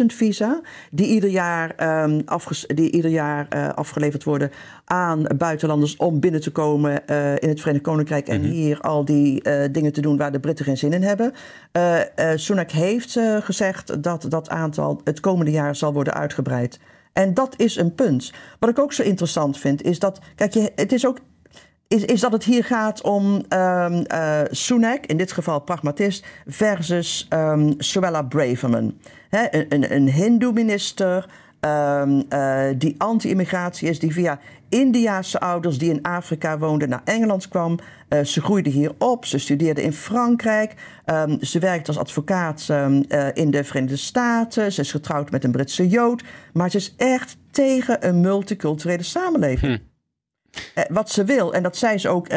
45.000 0.00 0.06
visa... 0.06 0.60
die 0.90 1.06
ieder 1.06 1.30
jaar, 1.30 1.74
afges- 2.24 2.66
die 2.66 2.90
ieder 2.90 3.10
jaar 3.10 3.46
eh, 3.48 3.68
afgeleverd 3.68 4.24
worden 4.24 4.50
aan 4.84 5.26
buitenlanders... 5.36 5.96
om 5.96 6.20
binnen 6.20 6.40
te 6.40 6.50
komen 6.50 7.06
eh, 7.06 7.32
in 7.32 7.48
het 7.48 7.60
Verenigd 7.60 7.84
Koninkrijk... 7.84 8.28
en 8.28 8.42
hier 8.42 8.80
al 8.80 9.04
die 9.04 9.42
eh, 9.42 9.72
dingen 9.72 9.92
te 9.92 10.00
doen 10.00 10.16
waar 10.16 10.32
de 10.32 10.40
Britten 10.40 10.64
geen 10.64 10.78
zin 10.78 10.92
in 10.92 11.02
hebben. 11.02 11.32
Sunak 12.34 12.70
heeft 12.70 13.18
gezegd 13.40 14.02
dat 14.02 14.26
dat 14.28 14.48
aantal 14.48 15.00
het 15.04 15.20
komende 15.20 15.50
jaar 15.50 15.76
zal 15.76 15.92
worden 15.92 16.14
uitgebreid. 16.14 16.78
En 17.14 17.34
dat 17.34 17.54
is 17.56 17.76
een 17.76 17.94
punt. 17.94 18.32
Wat 18.58 18.70
ik 18.70 18.78
ook 18.78 18.92
zo 18.92 19.02
interessant 19.02 19.58
vind, 19.58 19.82
is 19.82 19.98
dat... 19.98 20.20
Kijk, 20.34 20.52
je, 20.52 20.72
het 20.74 20.92
is 20.92 21.06
ook 21.06 21.18
is, 21.88 22.04
is 22.04 22.20
dat 22.20 22.32
het 22.32 22.44
hier 22.44 22.64
gaat 22.64 23.02
om 23.02 23.44
eh, 23.48 24.40
Sunak, 24.50 25.06
in 25.06 25.16
dit 25.16 25.32
geval 25.32 25.60
pragmatist, 25.60 26.26
versus 26.46 27.26
ehm 27.28 27.72
Suella 27.78 28.22
Braverman. 28.22 28.98
Hè, 29.28 29.54
een, 29.54 29.66
een, 29.68 29.94
een 29.94 30.10
hindoe-minister 30.10 31.28
ehm, 31.60 32.22
eh, 32.28 32.66
die 32.76 32.94
anti-immigratie 32.98 33.88
is, 33.88 33.98
die 33.98 34.12
via 34.12 34.38
Indiaanse 34.74 35.40
ouders 35.40 35.78
die 35.78 35.90
in 35.90 36.02
Afrika 36.02 36.58
woonden 36.58 36.88
naar 36.88 37.02
Engeland 37.04 37.48
kwam. 37.48 37.78
Eh, 38.08 38.24
ze 38.24 38.40
groeide 38.40 38.70
hier 38.70 38.92
op, 38.98 39.24
ze 39.24 39.38
studeerde 39.38 39.82
in 39.82 39.92
Frankrijk. 39.92 40.74
Ehm, 41.04 41.36
ze 41.40 41.58
werkt 41.58 41.88
als 41.88 41.98
advocaat 41.98 42.66
ehm, 42.68 43.02
eh, 43.08 43.28
in 43.32 43.50
de 43.50 43.64
Verenigde 43.64 43.96
Staten. 43.96 44.72
Ze 44.72 44.80
is 44.80 44.90
getrouwd 44.90 45.30
met 45.30 45.44
een 45.44 45.50
Britse 45.50 45.88
Jood. 45.88 46.24
Maar 46.52 46.70
ze 46.70 46.76
is 46.76 46.94
echt 46.96 47.36
tegen 47.50 48.06
een 48.06 48.20
multiculturele 48.20 49.02
samenleving. 49.02 49.80
Eh, 50.74 50.84
wat 50.88 51.10
ze 51.10 51.24
wil, 51.24 51.54
en 51.54 51.62
dat 51.62 51.76
zei 51.76 51.98
ze 51.98 52.08
ook 52.08 52.28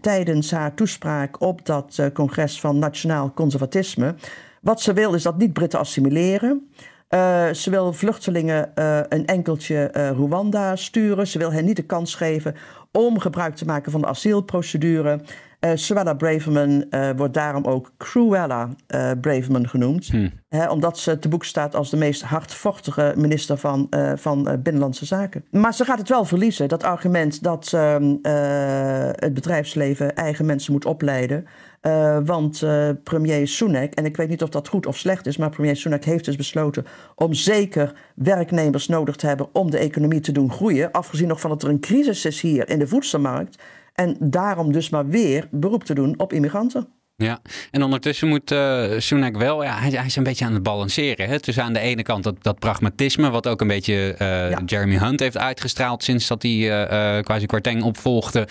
tijdens 0.00 0.50
haar 0.50 0.74
toespraak 0.74 1.40
op 1.40 1.66
dat 1.66 2.10
congres 2.12 2.60
van 2.60 2.78
Nationaal 2.78 3.32
Conservatisme. 3.34 4.14
Wat 4.60 4.80
ze 4.80 4.92
wil 4.92 5.14
is 5.14 5.22
dat 5.22 5.38
niet 5.38 5.52
Britten 5.52 5.78
assimileren. 5.78 6.70
Eh, 7.10 7.50
ze 7.52 7.70
wil 7.70 7.92
vluchtelingen 7.92 8.74
eh, 8.74 9.00
een 9.08 9.26
enkeltje 9.26 9.76
eh, 9.76 10.10
Rwanda 10.10 10.76
sturen. 10.76 11.26
Ze 11.26 11.38
wil 11.38 11.52
hen 11.52 11.64
niet 11.64 11.76
de 11.76 11.82
kans 11.82 12.14
geven 12.14 12.54
om 12.92 13.18
gebruik 13.18 13.54
te 13.54 13.64
maken 13.64 13.92
van 13.92 14.00
de 14.00 14.06
asielprocedure. 14.06 15.20
Eh 15.60 15.70
Suella 15.74 16.14
Braverman 16.14 16.84
wordt 17.16 17.34
daarom 17.34 17.64
ook 17.64 17.92
Cruella 17.98 18.68
eh, 18.86 19.10
Braverman 19.20 19.68
genoemd. 19.68 20.10
Hè, 20.48 20.70
omdat 20.70 20.98
ze 20.98 21.18
te 21.18 21.28
boek 21.28 21.44
staat 21.44 21.74
als 21.74 21.90
de 21.90 21.96
meest 21.96 22.22
hardvochtige 22.22 23.12
minister 23.16 23.56
van, 23.56 23.88
van 24.14 24.58
Binnenlandse 24.62 25.06
Zaken. 25.06 25.44
Maar 25.50 25.74
ze 25.74 25.84
gaat 25.84 25.98
het 25.98 26.08
wel 26.08 26.24
verliezen, 26.24 26.68
dat 26.68 26.82
argument 26.82 27.42
dat 27.42 27.72
ehm, 27.72 28.14
eh, 28.22 29.08
het 29.10 29.34
bedrijfsleven 29.34 30.14
eigen 30.14 30.46
mensen 30.46 30.72
moet 30.72 30.84
opleiden. 30.84 31.46
Eh, 31.80 32.18
want 32.24 32.62
eh, 32.62 32.90
premier 33.04 33.48
Sunak, 33.48 33.92
en 33.92 34.04
ik 34.04 34.16
weet 34.16 34.28
niet 34.28 34.42
of 34.42 34.48
dat 34.48 34.68
goed 34.68 34.86
of 34.86 34.96
slecht 34.96 35.26
is, 35.26 35.36
maar 35.36 35.50
premier 35.50 35.76
Sunak 35.76 36.04
heeft 36.04 36.24
dus 36.24 36.36
besloten 36.36 36.84
om 37.14 37.34
zeker 37.34 37.94
werknemers 38.14 38.88
nodig 38.88 39.16
te 39.16 39.26
hebben 39.26 39.48
om 39.52 39.70
de 39.70 39.78
economie 39.78 40.20
te 40.20 40.32
doen 40.32 40.52
groeien. 40.52 40.92
Afgezien 40.92 41.28
nog 41.28 41.40
van 41.40 41.50
dat 41.50 41.62
er 41.62 41.68
een 41.68 41.80
crisis 41.80 42.24
is 42.24 42.40
hier 42.40 42.68
in 42.68 42.78
de 42.78 42.86
voedselmarkt. 42.86 43.62
En 43.94 44.16
daarom 44.20 44.72
dus 44.72 44.90
maar 44.90 45.06
weer 45.06 45.48
beroep 45.50 45.84
te 45.84 45.94
doen 45.94 46.18
op 46.18 46.32
immigranten. 46.32 46.99
Ja, 47.20 47.40
en 47.70 47.82
ondertussen 47.82 48.28
moet 48.28 48.52
uh, 48.52 48.84
Sunak 48.98 49.36
wel, 49.36 49.62
ja, 49.62 49.78
hij, 49.78 49.90
hij, 49.90 50.06
is 50.06 50.16
een 50.16 50.22
beetje 50.22 50.44
aan 50.44 50.52
het 50.52 50.62
balanceren. 50.62 51.28
Hè? 51.28 51.38
Dus 51.38 51.58
aan 51.58 51.72
de 51.72 51.78
ene 51.78 52.02
kant 52.02 52.24
dat, 52.24 52.34
dat 52.42 52.58
pragmatisme, 52.58 53.30
wat 53.30 53.48
ook 53.48 53.60
een 53.60 53.66
beetje 53.66 54.14
uh, 54.18 54.50
ja. 54.50 54.60
Jeremy 54.66 54.96
Hunt 54.96 55.20
heeft 55.20 55.38
uitgestraald 55.38 56.04
sinds 56.04 56.26
dat 56.26 56.42
hij 56.42 56.52
uh, 56.52 57.22
quasi 57.22 57.46
Kwarteng 57.46 57.82
opvolgde. 57.82 58.48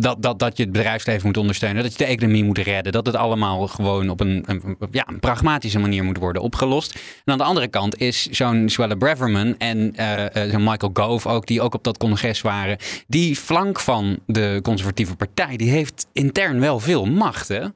dat, 0.00 0.22
dat, 0.22 0.38
dat 0.38 0.56
je 0.56 0.62
het 0.62 0.72
bedrijfsleven 0.72 1.26
moet 1.26 1.36
ondersteunen, 1.36 1.82
dat 1.82 1.92
je 1.92 1.98
de 1.98 2.04
economie 2.04 2.44
moet 2.44 2.58
redden. 2.58 2.92
Dat 2.92 3.06
het 3.06 3.16
allemaal 3.16 3.66
gewoon 3.66 4.10
op 4.10 4.20
een, 4.20 4.44
een, 4.46 4.76
ja, 4.90 5.04
een 5.08 5.20
pragmatische 5.20 5.78
manier 5.78 6.04
moet 6.04 6.18
worden 6.18 6.42
opgelost. 6.42 6.94
En 7.24 7.32
aan 7.32 7.38
de 7.38 7.44
andere 7.44 7.68
kant 7.68 8.00
is 8.00 8.26
zo'n 8.26 8.68
Suella 8.68 8.94
Braverman 8.94 9.58
en 9.58 9.94
zo'n 10.50 10.64
Michael 10.64 10.90
Gove 10.92 11.28
ook, 11.28 11.46
die 11.46 11.60
ook 11.60 11.74
op 11.74 11.84
dat 11.84 11.98
congres 11.98 12.40
waren. 12.40 12.76
Die 13.06 13.36
flank 13.36 13.80
van 13.80 14.18
de 14.26 14.58
conservatieve 14.62 15.16
partij, 15.16 15.56
die 15.56 15.70
heeft 15.70 16.06
intern 16.12 16.60
wel 16.60 16.80
veel 16.80 17.06
macht, 17.06 17.48
hè? 17.48 17.66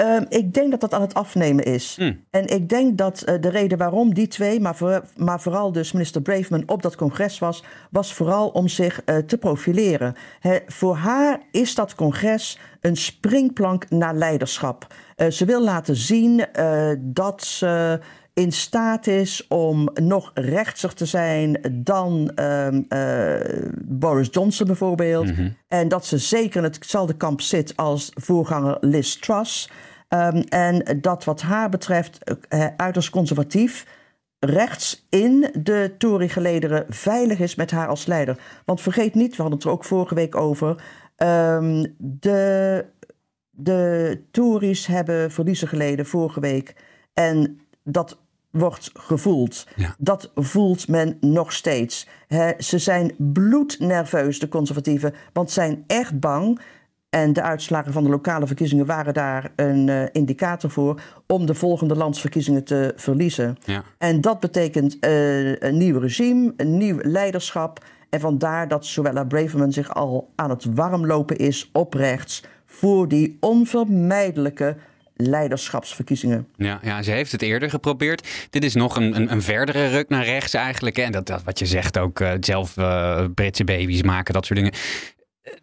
Um, 0.00 0.26
ik 0.28 0.54
denk 0.54 0.70
dat 0.70 0.80
dat 0.80 0.94
aan 0.94 1.00
het 1.00 1.14
afnemen 1.14 1.64
is. 1.64 1.96
Mm. 2.00 2.24
En 2.30 2.46
ik 2.46 2.68
denk 2.68 2.98
dat 2.98 3.24
uh, 3.28 3.34
de 3.40 3.48
reden 3.48 3.78
waarom 3.78 4.14
die 4.14 4.26
twee, 4.26 4.60
maar, 4.60 4.76
voor, 4.76 5.04
maar 5.16 5.40
vooral 5.40 5.72
dus 5.72 5.92
minister 5.92 6.22
Braveman 6.22 6.62
op 6.66 6.82
dat 6.82 6.96
congres 6.96 7.38
was, 7.38 7.64
was 7.90 8.14
vooral 8.14 8.48
om 8.48 8.68
zich 8.68 9.02
uh, 9.06 9.16
te 9.16 9.38
profileren. 9.38 10.14
He, 10.40 10.58
voor 10.66 10.96
haar 10.96 11.40
is 11.50 11.74
dat 11.74 11.94
congres 11.94 12.58
een 12.80 12.96
springplank 12.96 13.90
naar 13.90 14.14
leiderschap. 14.14 14.86
Uh, 15.16 15.30
ze 15.30 15.44
wil 15.44 15.62
laten 15.62 15.96
zien 15.96 16.46
dat 16.98 17.42
ze 17.42 18.00
in 18.34 18.52
staat 18.52 19.06
is 19.06 19.46
om 19.48 19.88
nog 19.94 20.30
rechtser 20.34 20.94
te 20.94 21.06
zijn 21.06 21.60
dan 21.72 22.30
um, 22.34 22.86
uh, 22.88 23.34
Boris 23.84 24.28
Johnson 24.30 24.66
bijvoorbeeld. 24.66 25.26
Mm 25.26 25.34
-hmm. 25.34 25.56
En 25.68 25.88
dat 25.88 26.06
ze 26.06 26.18
zeker 26.18 26.56
in 26.56 26.70
hetzelfde 26.70 27.16
kamp 27.16 27.40
zit 27.40 27.76
als 27.76 28.10
voorganger 28.14 28.76
Liz 28.80 29.14
Truss. 29.14 29.70
Um, 30.08 30.42
en 30.42 30.98
dat 31.00 31.24
wat 31.24 31.42
haar 31.42 31.68
betreft 31.68 32.18
uh, 32.48 32.66
uiterst 32.76 33.10
conservatief 33.10 33.86
rechts 34.38 35.06
in 35.08 35.50
de 35.62 35.94
Tory-gelederen 35.98 36.84
veilig 36.88 37.38
is 37.38 37.54
met 37.54 37.70
haar 37.70 37.88
als 37.88 38.06
leider. 38.06 38.38
Want 38.64 38.80
vergeet 38.80 39.14
niet, 39.14 39.36
we 39.36 39.42
hadden 39.42 39.58
het 39.58 39.66
er 39.66 39.72
ook 39.72 39.84
vorige 39.84 40.14
week 40.14 40.36
over... 40.36 40.82
Um, 41.16 41.94
de, 41.98 42.84
de 43.50 44.20
Tories 44.30 44.86
hebben 44.86 45.30
verliezen 45.30 45.68
geleden 45.68 46.06
vorige 46.06 46.40
week... 46.40 46.74
En 47.14 47.60
dat 47.84 48.18
wordt 48.54 48.90
gevoeld. 48.94 49.66
Ja. 49.76 49.94
Dat 49.98 50.30
voelt 50.34 50.88
men 50.88 51.16
nog 51.20 51.52
steeds. 51.52 52.08
He, 52.26 52.52
ze 52.58 52.78
zijn 52.78 53.14
bloednerveus, 53.16 54.38
de 54.38 54.48
conservatieven, 54.48 55.14
want 55.32 55.50
zijn 55.50 55.84
echt 55.86 56.20
bang. 56.20 56.60
En 57.10 57.32
de 57.32 57.42
uitslagen 57.42 57.92
van 57.92 58.04
de 58.04 58.10
lokale 58.10 58.46
verkiezingen 58.46 58.86
waren 58.86 59.14
daar 59.14 59.52
een 59.56 59.88
uh, 59.88 60.02
indicator 60.12 60.70
voor 60.70 61.00
om 61.26 61.46
de 61.46 61.54
volgende 61.54 61.96
landsverkiezingen 61.96 62.64
te 62.64 62.92
verliezen. 62.96 63.56
Ja. 63.64 63.82
En 63.98 64.20
dat 64.20 64.40
betekent 64.40 64.96
uh, 65.00 65.56
een 65.56 65.78
nieuw 65.78 65.98
regime, 65.98 66.52
een 66.56 66.76
nieuw 66.76 66.98
leiderschap. 67.02 67.84
En 68.10 68.20
vandaar 68.20 68.68
dat 68.68 68.86
Suella 68.86 69.24
Braverman 69.24 69.72
zich 69.72 69.94
al 69.94 70.30
aan 70.34 70.50
het 70.50 70.64
warmlopen 70.74 71.36
is 71.36 71.70
op 71.72 71.94
rechts 71.94 72.42
voor 72.66 73.08
die 73.08 73.36
onvermijdelijke 73.40 74.76
leiderschapsverkiezingen. 75.14 76.48
Ja, 76.56 76.80
ja, 76.82 77.02
ze 77.02 77.10
heeft 77.10 77.32
het 77.32 77.42
eerder 77.42 77.70
geprobeerd. 77.70 78.28
Dit 78.50 78.64
is 78.64 78.74
nog 78.74 78.96
een, 78.96 79.16
een, 79.16 79.32
een 79.32 79.42
verdere 79.42 79.88
ruk 79.88 80.08
naar 80.08 80.24
rechts 80.24 80.54
eigenlijk. 80.54 80.98
En 80.98 81.12
dat, 81.12 81.26
dat 81.26 81.42
wat 81.42 81.58
je 81.58 81.66
zegt 81.66 81.98
ook, 81.98 82.20
uh, 82.20 82.32
zelf 82.40 82.76
uh, 82.76 83.24
Britse 83.34 83.64
baby's 83.64 84.02
maken, 84.02 84.34
dat 84.34 84.46
soort 84.46 84.58
dingen. 84.58 84.74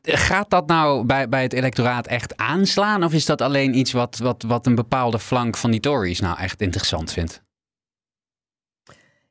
Gaat 0.01 0.49
dat 0.49 0.67
nou 0.67 1.05
bij, 1.05 1.29
bij 1.29 1.41
het 1.41 1.53
electoraat 1.53 2.07
echt 2.07 2.37
aanslaan? 2.37 3.03
Of 3.03 3.13
is 3.13 3.25
dat 3.25 3.41
alleen 3.41 3.77
iets 3.77 3.91
wat, 3.91 4.17
wat, 4.17 4.43
wat 4.43 4.65
een 4.65 4.75
bepaalde 4.75 5.19
flank 5.19 5.57
van 5.57 5.71
die 5.71 5.79
Tories 5.79 6.19
nou 6.19 6.37
echt 6.37 6.61
interessant 6.61 7.11
vindt? 7.11 7.41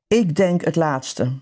Ik 0.06 0.34
denk 0.34 0.64
het 0.64 0.76
laatste. 0.76 1.32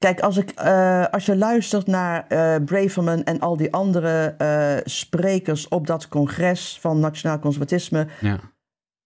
Kijk, 0.00 0.20
als, 0.20 0.36
ik, 0.36 0.52
uh, 0.62 1.06
als 1.06 1.26
je 1.26 1.36
luistert 1.36 1.86
naar 1.86 2.26
uh, 2.28 2.54
Braverman 2.64 3.24
en 3.24 3.40
al 3.40 3.56
die 3.56 3.72
andere 3.72 4.34
uh, 4.38 4.76
sprekers 4.84 5.68
op 5.68 5.86
dat 5.86 6.08
congres 6.08 6.78
van 6.80 7.00
Nationaal 7.00 7.38
Conservatisme. 7.38 8.06
Ja. 8.20 8.38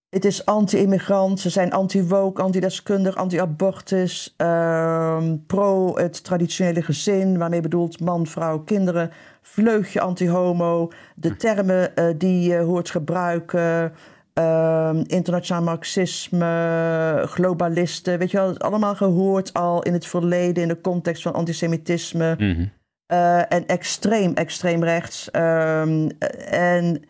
Het 0.09 0.25
is 0.25 0.45
anti-immigrant, 0.45 1.39
ze 1.39 1.49
zijn 1.49 1.71
anti-woke, 1.71 2.41
anti-deskundig, 2.41 3.15
anti-abortus, 3.15 4.33
ehm, 4.37 5.35
pro 5.47 5.97
het 5.97 6.23
traditionele 6.23 6.81
gezin, 6.81 7.37
waarmee 7.37 7.61
bedoelt 7.61 7.99
man, 7.99 8.27
vrouw, 8.27 8.59
kinderen, 8.59 9.11
vleugje 9.41 10.01
anti-homo, 10.01 10.91
de 11.15 11.35
termen 11.35 11.93
die 12.17 12.49
je 12.49 12.57
hoort 12.57 12.89
gebruiken. 12.89 13.93
Uh, 14.39 14.89
internationaal 15.07 15.63
marxisme, 15.63 17.23
globalisten, 17.25 18.19
weet 18.19 18.31
je 18.31 18.37
wel, 18.37 18.57
allemaal 18.57 18.95
gehoord 18.95 19.53
al 19.53 19.83
in 19.83 19.93
het 19.93 20.05
verleden 20.05 20.63
in 20.63 20.67
de 20.67 20.81
context 20.81 21.21
van 21.21 21.33
antisemitisme. 21.33 22.35
Mm 22.37 22.53
-hmm. 22.53 22.71
uh, 23.07 23.53
en 23.53 23.67
extreem, 23.67 24.33
extreem 24.33 24.83
rechts. 24.83 25.29
Um, 25.31 26.09
en 26.49 27.01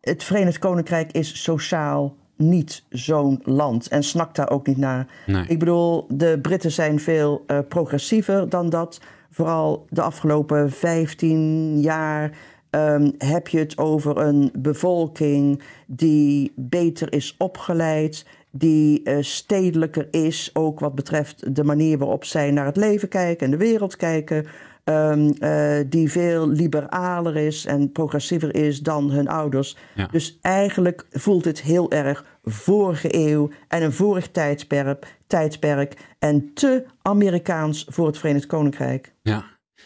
het 0.00 0.24
Verenigd 0.24 0.58
Koninkrijk 0.58 1.12
is 1.12 1.42
sociaal 1.42 2.16
niet 2.36 2.84
zo'n 2.88 3.40
land 3.44 3.88
en 3.88 4.02
snakt 4.02 4.36
daar 4.36 4.50
ook 4.50 4.66
niet 4.66 4.76
naar. 4.76 5.06
Nee. 5.26 5.44
Ik 5.46 5.58
bedoel, 5.58 6.06
de 6.08 6.38
Britten 6.42 6.72
zijn 6.72 7.00
veel 7.00 7.44
uh, 7.46 7.58
progressiever 7.68 8.48
dan 8.48 8.70
dat. 8.70 9.00
Vooral 9.30 9.86
de 9.88 10.02
afgelopen 10.02 10.70
15 10.70 11.80
jaar 11.80 12.30
Um, 12.74 13.12
heb 13.18 13.48
je 13.48 13.58
het 13.58 13.78
over 13.78 14.18
een 14.18 14.50
bevolking 14.58 15.62
die 15.86 16.52
beter 16.56 17.12
is 17.12 17.34
opgeleid, 17.38 18.26
die 18.50 19.00
uh, 19.04 19.16
stedelijker 19.20 20.08
is, 20.10 20.50
ook 20.52 20.80
wat 20.80 20.94
betreft 20.94 21.56
de 21.56 21.64
manier 21.64 21.98
waarop 21.98 22.24
zij 22.24 22.50
naar 22.50 22.66
het 22.66 22.76
leven 22.76 23.08
kijken 23.08 23.44
en 23.44 23.50
de 23.50 23.56
wereld 23.56 23.96
kijken, 23.96 24.46
um, 24.84 25.32
uh, 25.38 25.76
die 25.86 26.10
veel 26.10 26.48
liberaler 26.48 27.36
is 27.36 27.66
en 27.66 27.92
progressiever 27.92 28.54
is 28.54 28.80
dan 28.80 29.10
hun 29.10 29.28
ouders. 29.28 29.76
Ja. 29.94 30.08
Dus 30.10 30.38
eigenlijk 30.40 31.06
voelt 31.10 31.44
het 31.44 31.62
heel 31.62 31.90
erg 31.90 32.24
vorige 32.44 33.08
eeuw 33.28 33.50
en 33.68 33.82
een 33.82 33.92
vorig 33.92 34.28
tijdperk, 34.28 35.16
tijdperk 35.26 35.96
en 36.18 36.50
te 36.54 36.84
Amerikaans 37.02 37.86
voor 37.88 38.06
het 38.06 38.18
Verenigd 38.18 38.46
Koninkrijk. 38.46 39.12
Ja. 39.22 39.44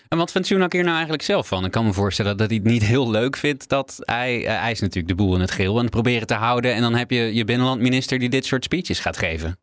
En 0.08 0.18
wat 0.18 0.32
vindt 0.32 0.46
Sunak 0.46 0.72
hier 0.72 0.82
nou 0.82 0.94
eigenlijk 0.94 1.22
zelf 1.22 1.48
van? 1.48 1.64
Ik 1.64 1.70
kan 1.70 1.84
me 1.84 1.92
voorstellen 1.92 2.36
dat 2.36 2.48
hij 2.48 2.56
het 2.56 2.66
niet 2.66 2.82
heel 2.82 3.10
leuk 3.10 3.36
vindt 3.36 3.68
dat 3.68 3.98
hij, 4.00 4.42
uh, 4.42 4.60
hij 4.60 4.70
is 4.70 4.80
natuurlijk 4.80 5.08
de 5.08 5.24
boel 5.24 5.34
in 5.34 5.40
het 5.40 5.50
geel 5.50 5.76
en 5.76 5.82
het 5.82 5.90
proberen 5.90 6.26
te 6.26 6.34
houden. 6.34 6.74
En 6.74 6.80
dan 6.80 6.94
heb 6.94 7.10
je 7.10 7.34
je 7.34 7.44
binnenlandminister 7.44 8.18
die 8.18 8.28
dit 8.28 8.44
soort 8.44 8.64
speeches 8.64 8.98
gaat 8.98 9.16
geven. 9.16 9.58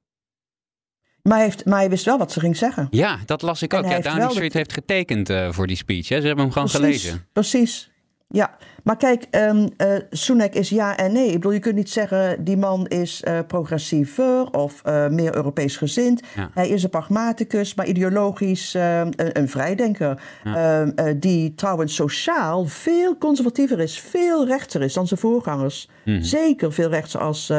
Maar 1.21 1.37
hij, 1.37 1.45
heeft, 1.45 1.65
maar 1.65 1.79
hij 1.79 1.89
wist 1.89 2.05
wel 2.05 2.17
wat 2.17 2.31
ze 2.31 2.39
ging 2.39 2.57
zeggen. 2.57 2.87
Ja, 2.89 3.19
dat 3.25 3.41
las 3.41 3.61
ik 3.61 3.73
ook. 3.73 3.85
Ja, 3.85 3.99
Downing 3.99 4.31
Street 4.31 4.53
heeft 4.53 4.73
getekend 4.73 5.29
uh, 5.29 5.51
voor 5.51 5.67
die 5.67 5.75
speech. 5.75 6.09
Hè? 6.09 6.21
Ze 6.21 6.27
hebben 6.27 6.43
hem 6.43 6.53
gewoon 6.53 6.69
precies, 6.69 7.01
gelezen. 7.01 7.27
Precies. 7.33 7.91
Ja, 8.33 8.55
maar 8.83 8.97
kijk, 8.97 9.27
um, 9.31 9.69
uh, 9.77 9.87
Sunak 10.09 10.53
is 10.53 10.69
ja 10.69 10.97
en 10.97 11.11
nee. 11.11 11.27
Ik 11.27 11.33
bedoel, 11.33 11.51
je 11.51 11.59
kunt 11.59 11.75
niet 11.75 11.89
zeggen 11.89 12.43
die 12.43 12.57
man 12.57 12.87
is 12.87 13.23
uh, 13.27 13.39
progressiever 13.47 14.51
of 14.51 14.81
uh, 14.87 15.07
meer 15.07 15.35
Europees 15.35 15.77
gezind. 15.77 16.21
Ja. 16.35 16.49
Hij 16.53 16.69
is 16.69 16.83
een 16.83 16.89
pragmaticus, 16.89 17.75
maar 17.75 17.85
ideologisch 17.85 18.73
een, 18.73 19.13
een, 19.37 19.49
vrijdenker. 19.49 20.21
Ja. 20.43 20.85
die 21.15 21.55
trouwens 21.55 21.95
sociaal 21.95 22.65
veel 22.65 23.17
conservatiever 23.17 23.79
is, 23.79 23.99
veel 23.99 24.47
rechter 24.47 24.81
is 24.81 24.93
dan 24.93 25.07
zijn 25.07 25.19
voorgangers. 25.19 25.89
Hmm. 26.03 26.21
Zeker 26.21 26.73
veel 26.73 26.89
rechter 26.89 27.19
als 27.19 27.51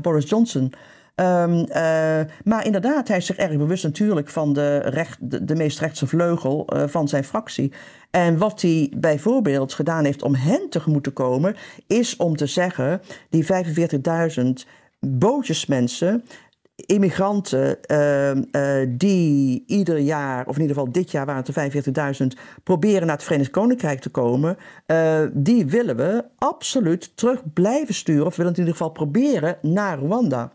Boris 0.00 0.28
Johnson. 0.28 0.72
Ehm, 1.18 1.64
eh, 1.64 2.20
maar 2.44 2.64
inderdaad, 2.64 3.08
hij 3.08 3.16
is 3.16 3.26
zich 3.26 3.36
erg 3.36 3.56
bewust 3.56 3.84
natuurlijk 3.84 4.28
van 4.28 4.52
de, 4.52 4.78
recht, 4.78 5.18
de, 5.48 5.54
meest 5.54 5.78
rechtse 5.78 6.06
vleugel 6.06 6.66
eh, 6.66 6.82
van 6.86 7.08
zijn 7.08 7.24
fractie. 7.24 7.72
En 8.10 8.38
wat 8.38 8.60
hij 8.60 8.92
bijvoorbeeld 8.96 9.74
gedaan 9.74 10.04
heeft 10.04 10.22
om 10.22 10.34
hen 10.34 10.68
tegemoet 10.70 11.04
te 11.04 11.10
komen, 11.10 11.56
is 11.86 12.16
om 12.16 12.36
te 12.36 12.46
zeggen: 12.46 13.00
die 13.30 13.44
45.000 13.44 14.68
bootjesmensen, 15.00 16.24
immigranten 16.86 17.82
ehm, 17.82 18.42
eh, 18.50 18.86
die 18.88 19.64
ieder 19.66 19.98
jaar, 19.98 20.46
of 20.46 20.54
in 20.54 20.60
ieder 20.60 20.76
geval 20.76 20.92
dit 20.92 21.10
jaar 21.10 21.26
waren 21.26 21.44
het 21.44 21.48
er 21.48 21.54
45.000, 21.54 22.26
proberen 22.62 23.06
naar 23.06 23.16
het 23.16 23.24
Verenigd 23.24 23.50
Koninkrijk 23.50 24.00
te 24.00 24.08
komen, 24.08 24.56
eh, 24.86 25.20
die 25.32 25.66
willen 25.66 25.96
we 25.96 26.24
absoluut 26.38 27.16
terug 27.16 27.42
blijven 27.52 27.94
sturen, 27.94 28.26
of 28.26 28.36
willen 28.36 28.50
het 28.50 28.60
in 28.60 28.66
ieder 28.66 28.78
geval 28.78 28.92
proberen 28.92 29.56
naar 29.62 29.98
Rwanda. 29.98 30.52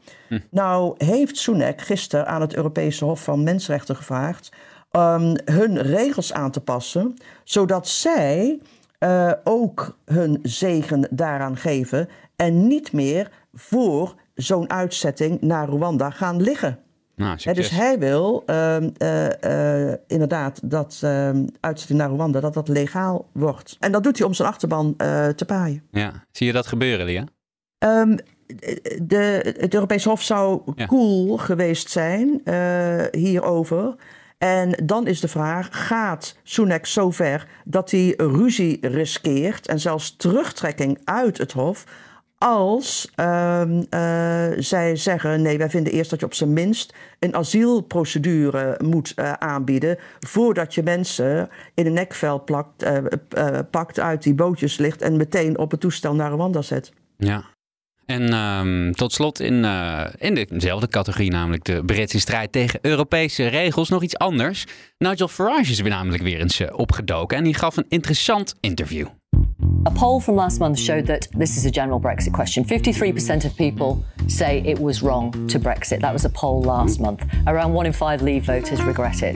Nou 0.49 0.95
heeft 0.97 1.38
Sunak 1.38 1.81
gisteren 1.81 2.27
aan 2.27 2.41
het 2.41 2.55
Europese 2.55 3.05
Hof 3.05 3.23
van 3.23 3.43
Mensenrechten 3.43 3.95
gevraagd 3.95 4.51
um, 4.91 5.36
hun 5.45 5.81
regels 5.81 6.33
aan 6.33 6.51
te 6.51 6.62
passen, 6.62 7.13
zodat 7.43 7.88
zij 7.88 8.59
uh, 8.99 9.31
ook 9.43 9.97
hun 10.05 10.39
zegen 10.43 11.07
daaraan 11.09 11.57
geven 11.57 12.09
en 12.36 12.67
niet 12.67 12.91
meer 12.91 13.31
voor 13.53 14.15
zo'n 14.33 14.69
uitzetting 14.69 15.41
naar 15.41 15.67
Rwanda 15.67 16.09
gaan 16.09 16.41
liggen. 16.41 16.79
Nou, 17.15 17.37
He, 17.41 17.53
dus 17.53 17.69
hij 17.69 17.99
wil 17.99 18.43
uh, 18.45 18.77
uh, 18.97 19.25
uh, 19.43 19.93
inderdaad 20.07 20.59
dat 20.69 20.99
ehm, 21.01 21.45
uitzetting 21.59 21.99
naar 21.99 22.09
Rwanda 22.09 22.39
dat 22.39 22.53
dat 22.53 22.67
legaal 22.67 23.29
wordt. 23.31 23.77
En 23.79 23.91
dat 23.91 24.03
doet 24.03 24.17
hij 24.17 24.27
om 24.27 24.33
zijn 24.33 24.47
achterban 24.47 24.93
eh, 24.97 25.27
te 25.27 25.45
paaien. 25.45 25.83
Ja, 25.91 26.11
zie 26.31 26.47
je 26.47 26.53
dat 26.53 26.67
gebeuren, 26.67 27.05
Lia? 27.05 27.25
Um, 27.79 28.17
de, 29.01 29.55
het 29.59 29.73
Europese 29.73 30.09
Hof 30.09 30.21
zou 30.21 30.61
ja. 30.75 30.85
cool 30.85 31.37
geweest 31.37 31.89
zijn 31.89 32.41
hierover. 33.11 33.95
En 34.37 34.79
dan 34.83 35.07
is 35.07 35.19
de 35.19 35.27
vraag: 35.27 35.87
gaat 35.87 36.37
Sunak 36.43 36.85
zover 36.85 37.47
dat 37.65 37.91
hij 37.91 38.13
ruzie 38.17 38.87
riskeert 38.87 39.67
en 39.67 39.79
zelfs 39.79 40.15
terugtrekking 40.15 41.01
uit 41.03 41.37
het 41.37 41.51
Hof? 41.51 41.85
Als 42.45 43.12
uh, 43.19 43.62
uh, 43.89 44.51
zij 44.58 44.95
zeggen: 44.95 45.41
nee, 45.41 45.58
wij 45.58 45.69
vinden 45.69 45.93
eerst 45.93 46.10
dat 46.10 46.19
je 46.19 46.25
op 46.25 46.34
zijn 46.34 46.53
minst 46.53 46.93
een 47.19 47.36
asielprocedure 47.36 48.79
moet 48.84 49.13
uh, 49.15 49.32
aanbieden. 49.32 49.97
voordat 50.19 50.73
je 50.73 50.84
mensen 50.84 51.49
in 51.73 51.86
een 51.86 51.93
nekvel 51.93 52.43
plakt, 52.43 52.86
pakt, 53.71 53.99
uit 53.99 54.23
die 54.23 54.34
bootjes 54.34 54.77
ligt. 54.77 55.01
en 55.01 55.17
meteen 55.17 55.58
op 55.58 55.71
het 55.71 55.79
toestel 55.79 56.15
naar 56.15 56.32
Rwanda 56.32 56.62
zet. 56.62 56.91
Ja. 57.17 57.43
En 58.06 58.34
um, 58.34 58.95
tot 58.95 59.13
slot 59.13 59.39
in, 59.39 59.65
in 60.17 60.47
dezelfde 60.49 60.88
categorie, 60.88 61.32
namelijk 61.32 61.63
de 61.63 61.86
Britse 61.86 62.19
strijd 62.19 62.51
tegen 62.51 62.79
Europese 62.82 63.47
regels, 63.47 63.89
nog 63.89 64.03
iets 64.03 64.17
anders. 64.17 64.65
Nigel 64.97 65.27
Farage 65.27 65.71
is 65.71 65.79
weer 65.82 65.89
namelijk 65.89 66.23
weer 66.23 66.39
eens 66.39 66.62
opgedoken 66.71 67.38
en 67.38 67.43
die 67.43 67.53
gaf 67.53 67.77
een 67.77 67.86
interessant 67.89 68.56
interview. 68.60 69.08
A 69.85 69.91
poll 69.91 70.19
from 70.19 70.35
last 70.35 70.59
month 70.59 70.79
showed 70.79 71.05
that 71.07 71.27
this 71.33 71.57
is 71.57 71.65
a 71.65 71.71
general 71.71 71.99
Brexit 71.99 72.33
question. 72.33 72.63
53% 72.63 73.45
of 73.45 73.55
people 73.57 74.03
say 74.27 74.61
it 74.65 74.79
was 74.79 75.03
wrong 75.03 75.31
to 75.47 75.59
Brexit. 75.59 75.99
That 75.99 76.13
was 76.13 76.23
a 76.23 76.29
poll 76.29 76.61
last 76.61 76.99
month. 76.99 77.25
Around 77.47 77.73
one 77.73 77.85
in 77.85 77.93
five 77.93 78.21
Leave 78.21 78.45
voters 78.45 78.81
regret 78.81 79.21
it. 79.23 79.33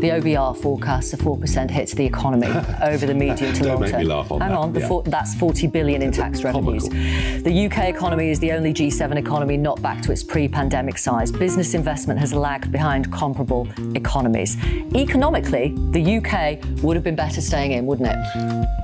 The 0.00 0.10
OBR 0.10 0.56
forecasts 0.56 1.12
a 1.12 1.16
4% 1.16 1.70
hit 1.70 1.88
to 1.88 1.96
the 1.96 2.06
economy 2.06 2.46
over 2.82 3.06
the 3.06 3.14
medium 3.14 3.52
to 3.54 3.66
long 3.66 3.84
term. 3.84 4.10
On 4.10 4.40
Hang 4.40 4.50
that. 4.50 4.56
on, 4.56 4.74
yeah. 4.74 4.86
four, 4.86 5.02
that's 5.02 5.34
40 5.34 5.66
billion 5.66 6.02
in 6.02 6.12
tax 6.12 6.42
revenues. 6.44 6.88
The 6.88 7.66
UK 7.66 7.88
economy 7.88 8.30
is 8.30 8.38
the 8.38 8.52
only 8.52 8.72
G7 8.72 9.16
economy 9.16 9.56
not 9.56 9.82
back 9.82 10.00
to 10.02 10.12
its 10.12 10.22
pre-pandemic 10.22 10.98
size. 10.98 11.32
Business 11.32 11.74
investment 11.74 12.20
has 12.20 12.32
lagged 12.32 12.70
behind 12.70 13.12
comparable 13.12 13.68
economies. 13.96 14.56
Economically, 14.94 15.74
the 15.90 16.18
UK 16.18 16.82
would 16.82 16.96
have 16.96 17.04
been 17.04 17.16
better 17.16 17.40
staying 17.40 17.72
in, 17.72 17.84
wouldn't 17.84 18.08
it? 18.08 18.16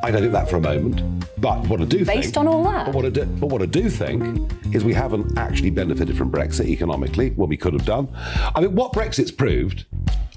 I 0.02 0.10
don't 0.10 0.20
think 0.20 0.32
that 0.32 0.50
for 0.50 0.56
a 0.56 0.60
moment. 0.60 0.83
But 1.38 1.66
what 1.68 1.80
I 1.80 1.84
do 1.84 2.04
Based 2.04 2.34
think, 2.34 2.36
on 2.36 2.48
all 2.48 2.64
that? 2.64 2.86
But 2.86 2.94
what, 2.94 3.04
I 3.04 3.10
do, 3.10 3.24
but 3.26 3.48
what 3.48 3.62
I 3.62 3.66
do 3.66 3.90
think 3.90 4.50
is 4.74 4.84
we 4.84 4.94
haven't 4.94 5.36
actually 5.38 5.70
benefited 5.70 6.16
from 6.16 6.30
Brexit 6.30 6.66
economically 6.66 7.30
when 7.30 7.48
we 7.48 7.56
could 7.56 7.72
have 7.72 7.84
done. 7.84 8.08
I 8.54 8.60
mean, 8.60 8.74
what 8.74 8.92
Brexit's 8.92 9.30
proved, 9.30 9.84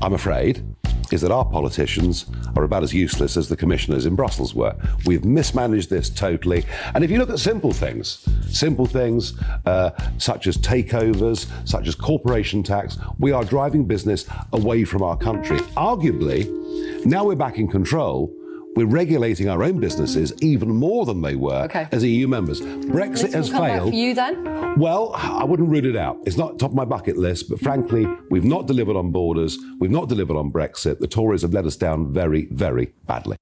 I'm 0.01 0.13
afraid, 0.13 0.63
is 1.11 1.21
that 1.21 1.31
our 1.31 1.45
politicians 1.45 2.25
are 2.55 2.63
about 2.63 2.83
as 2.83 2.93
useless 2.93 3.37
as 3.37 3.47
the 3.47 3.55
commissioners 3.55 4.05
in 4.05 4.15
Brussels 4.15 4.53
were. 4.53 4.75
We've 5.05 5.23
mismanaged 5.23 5.89
this 5.89 6.09
totally. 6.09 6.65
And 6.93 7.03
if 7.03 7.11
you 7.11 7.17
look 7.17 7.29
at 7.29 7.39
simple 7.39 7.71
things, 7.71 8.27
simple 8.49 8.85
things 8.85 9.39
uh, 9.65 9.91
such 10.17 10.47
as 10.47 10.57
takeovers, 10.57 11.47
such 11.67 11.87
as 11.87 11.95
corporation 11.95 12.63
tax, 12.63 12.97
we 13.19 13.31
are 13.31 13.43
driving 13.43 13.85
business 13.85 14.25
away 14.53 14.83
from 14.83 15.01
our 15.01 15.17
country. 15.17 15.59
Arguably, 15.77 17.05
now 17.05 17.23
we're 17.23 17.35
back 17.35 17.57
in 17.57 17.67
control. 17.69 18.33
We're 18.77 18.95
regulating 19.03 19.49
our 19.49 19.63
own 19.63 19.79
businesses 19.79 20.33
even 20.41 20.69
more 20.69 21.05
than 21.05 21.21
they 21.21 21.35
were 21.35 21.63
Okay. 21.65 21.87
as 21.91 22.03
EU 22.03 22.27
members. 22.27 22.61
Brexit 22.61 23.21
This 23.31 23.33
has 23.33 23.49
failed. 23.49 23.89
for 23.89 23.95
you 23.95 24.13
then? 24.13 24.35
Well, 24.77 25.15
I 25.41 25.43
wouldn't 25.49 25.69
rule 25.71 25.85
it 25.89 25.95
out. 25.95 26.15
It's 26.25 26.37
not 26.37 26.59
top 26.59 26.69
of 26.69 26.75
my 26.75 26.85
bucket 26.85 27.17
list, 27.17 27.49
but 27.49 27.59
frankly, 27.59 28.05
we've 28.29 28.47
not 28.47 28.67
delivered 28.67 28.95
on 28.95 29.11
borders. 29.11 29.57
We've 29.79 29.91
not 29.99 30.09
delivered 30.09 30.37
on 30.37 30.51
Brexit. 30.51 30.99
The 30.99 31.07
Tories 31.07 31.41
have 31.41 31.53
let 31.55 31.65
us 31.65 31.77
down 31.77 32.13
very, 32.13 32.47
very 32.51 32.93
badly. 33.05 33.35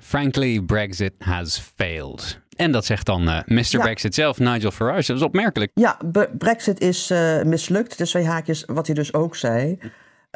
Frankly, 0.00 0.60
Brexit 0.60 1.12
has 1.18 1.58
failed. 1.76 2.38
En 2.56 2.72
dat 2.72 2.84
zegt 2.84 3.06
dan 3.06 3.22
uh, 3.28 3.38
Mr. 3.46 3.64
Ja. 3.70 3.78
Brexit 3.80 4.14
zelf, 4.14 4.38
Nigel 4.38 4.70
Farage. 4.70 5.06
Dat 5.06 5.16
is 5.16 5.22
opmerkelijk. 5.22 5.70
Ja, 5.74 5.98
Bre- 6.04 6.30
Brexit 6.38 6.80
is 6.80 7.10
uh, 7.10 7.42
mislukt. 7.42 7.98
Dus 7.98 8.10
twee 8.10 8.24
haakjes, 8.24 8.64
wat 8.66 8.86
hij 8.86 8.94
dus 8.94 9.14
ook 9.14 9.36
zei. 9.36 9.78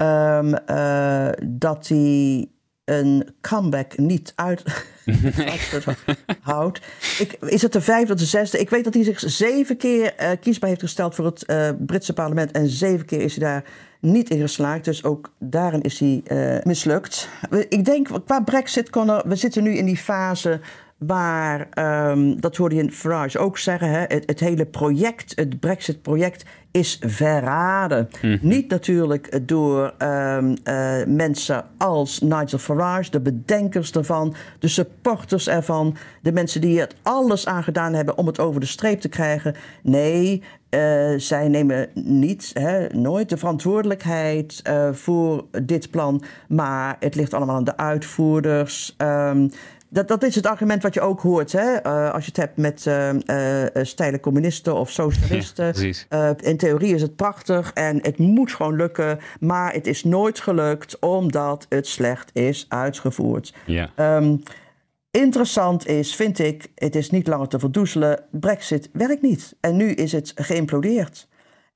Um, 0.02 0.54
uh, 0.70 1.28
dat 1.46 1.88
hij 1.88 2.46
een 2.90 3.28
comeback 3.40 3.98
niet 3.98 4.32
uit 4.36 4.62
houdt. 6.40 6.80
Ik, 7.18 7.36
is 7.40 7.62
het 7.62 7.72
de 7.72 7.80
vijfde 7.80 8.12
of 8.12 8.18
de 8.18 8.24
zesde? 8.24 8.58
Ik 8.58 8.70
weet 8.70 8.84
dat 8.84 8.94
hij 8.94 9.04
zich 9.04 9.20
zeven 9.20 9.76
keer 9.76 10.14
uh, 10.20 10.30
kiesbaar 10.40 10.68
heeft 10.68 10.82
gesteld 10.82 11.14
voor 11.14 11.24
het 11.24 11.44
uh, 11.46 11.70
Britse 11.78 12.12
parlement. 12.12 12.50
En 12.50 12.68
zeven 12.68 13.06
keer 13.06 13.20
is 13.20 13.36
hij 13.36 13.48
daar 13.48 13.64
niet 14.00 14.30
in 14.30 14.40
geslaagd. 14.40 14.84
Dus 14.84 15.04
ook 15.04 15.32
daarin 15.38 15.80
is 15.80 15.98
hij 15.98 16.22
uh, 16.32 16.62
mislukt. 16.64 17.28
Ik 17.68 17.84
denk, 17.84 18.08
qua 18.24 18.40
Brexit 18.40 18.90
kon 18.90 19.10
er... 19.10 19.28
We 19.28 19.36
zitten 19.36 19.62
nu 19.62 19.76
in 19.76 19.84
die 19.84 19.96
fase 19.96 20.60
waar, 20.98 21.68
um, 22.10 22.40
dat 22.40 22.56
hoorde 22.56 22.74
je 22.74 22.90
Farage 22.90 23.38
ook 23.38 23.58
zeggen, 23.58 23.90
hè, 23.90 24.04
het, 24.08 24.22
het 24.26 24.40
hele 24.40 24.66
project, 24.66 25.32
het 25.34 25.60
Brexit-project, 25.60 26.44
is 26.70 26.98
verraden. 27.06 28.08
Mm. 28.22 28.38
Niet 28.40 28.70
natuurlijk 28.70 29.48
door 29.48 29.94
um, 29.98 30.56
uh, 30.64 31.04
mensen 31.06 31.64
als 31.78 32.20
Nigel 32.20 32.58
Farage, 32.58 33.10
de 33.10 33.20
bedenkers 33.20 33.92
ervan, 33.92 34.34
de 34.58 34.68
supporters 34.68 35.48
ervan, 35.48 35.96
de 36.22 36.32
mensen 36.32 36.60
die 36.60 36.80
er 36.80 36.88
alles 37.02 37.46
aan 37.46 37.62
gedaan 37.62 37.94
hebben 37.94 38.18
om 38.18 38.26
het 38.26 38.40
over 38.40 38.60
de 38.60 38.66
streep 38.66 39.00
te 39.00 39.08
krijgen. 39.08 39.54
Nee, 39.82 40.42
uh, 40.70 41.14
zij 41.16 41.48
nemen 41.48 41.88
niet, 41.94 42.50
hè, 42.52 42.86
nooit 42.86 43.28
de 43.28 43.36
verantwoordelijkheid 43.36 44.62
uh, 44.68 44.92
voor 44.92 45.44
dit 45.62 45.90
plan, 45.90 46.22
maar 46.48 46.96
het 47.00 47.14
ligt 47.14 47.34
allemaal 47.34 47.56
aan 47.56 47.64
de 47.64 47.76
uitvoerders. 47.76 48.94
Um, 48.98 49.50
dat, 49.88 50.08
dat 50.08 50.22
is 50.22 50.34
het 50.34 50.46
argument 50.46 50.82
wat 50.82 50.94
je 50.94 51.00
ook 51.00 51.20
hoort. 51.20 51.52
Hè? 51.52 51.86
Uh, 51.86 52.10
als 52.10 52.24
je 52.24 52.30
het 52.30 52.40
hebt 52.40 52.56
met 52.56 52.84
uh, 52.86 53.64
steile 53.82 54.20
communisten 54.20 54.74
of 54.74 54.90
socialisten. 54.90 55.74
Ja, 56.08 56.34
in 56.40 56.56
theorie 56.56 56.94
is 56.94 57.02
het 57.02 57.16
prachtig 57.16 57.72
en 57.72 57.98
het 58.02 58.18
moet 58.18 58.52
gewoon 58.52 58.76
lukken. 58.76 59.18
Maar 59.40 59.72
het 59.72 59.86
is 59.86 60.04
nooit 60.04 60.40
gelukt 60.40 60.98
omdat 60.98 61.66
het 61.68 61.86
slecht 61.86 62.30
is 62.32 62.66
uitgevoerd. 62.68 63.54
Ja. 63.66 63.90
Um, 64.16 64.42
interessant 65.10 65.86
is, 65.86 66.14
vind 66.14 66.38
ik, 66.38 66.70
het 66.74 66.96
is 66.96 67.10
niet 67.10 67.26
langer 67.26 67.48
te 67.48 67.58
verdoezelen. 67.58 68.20
Brexit 68.30 68.88
werkt 68.92 69.22
niet. 69.22 69.56
En 69.60 69.76
nu 69.76 69.90
is 69.90 70.12
het 70.12 70.32
geïmplodeerd. 70.34 71.27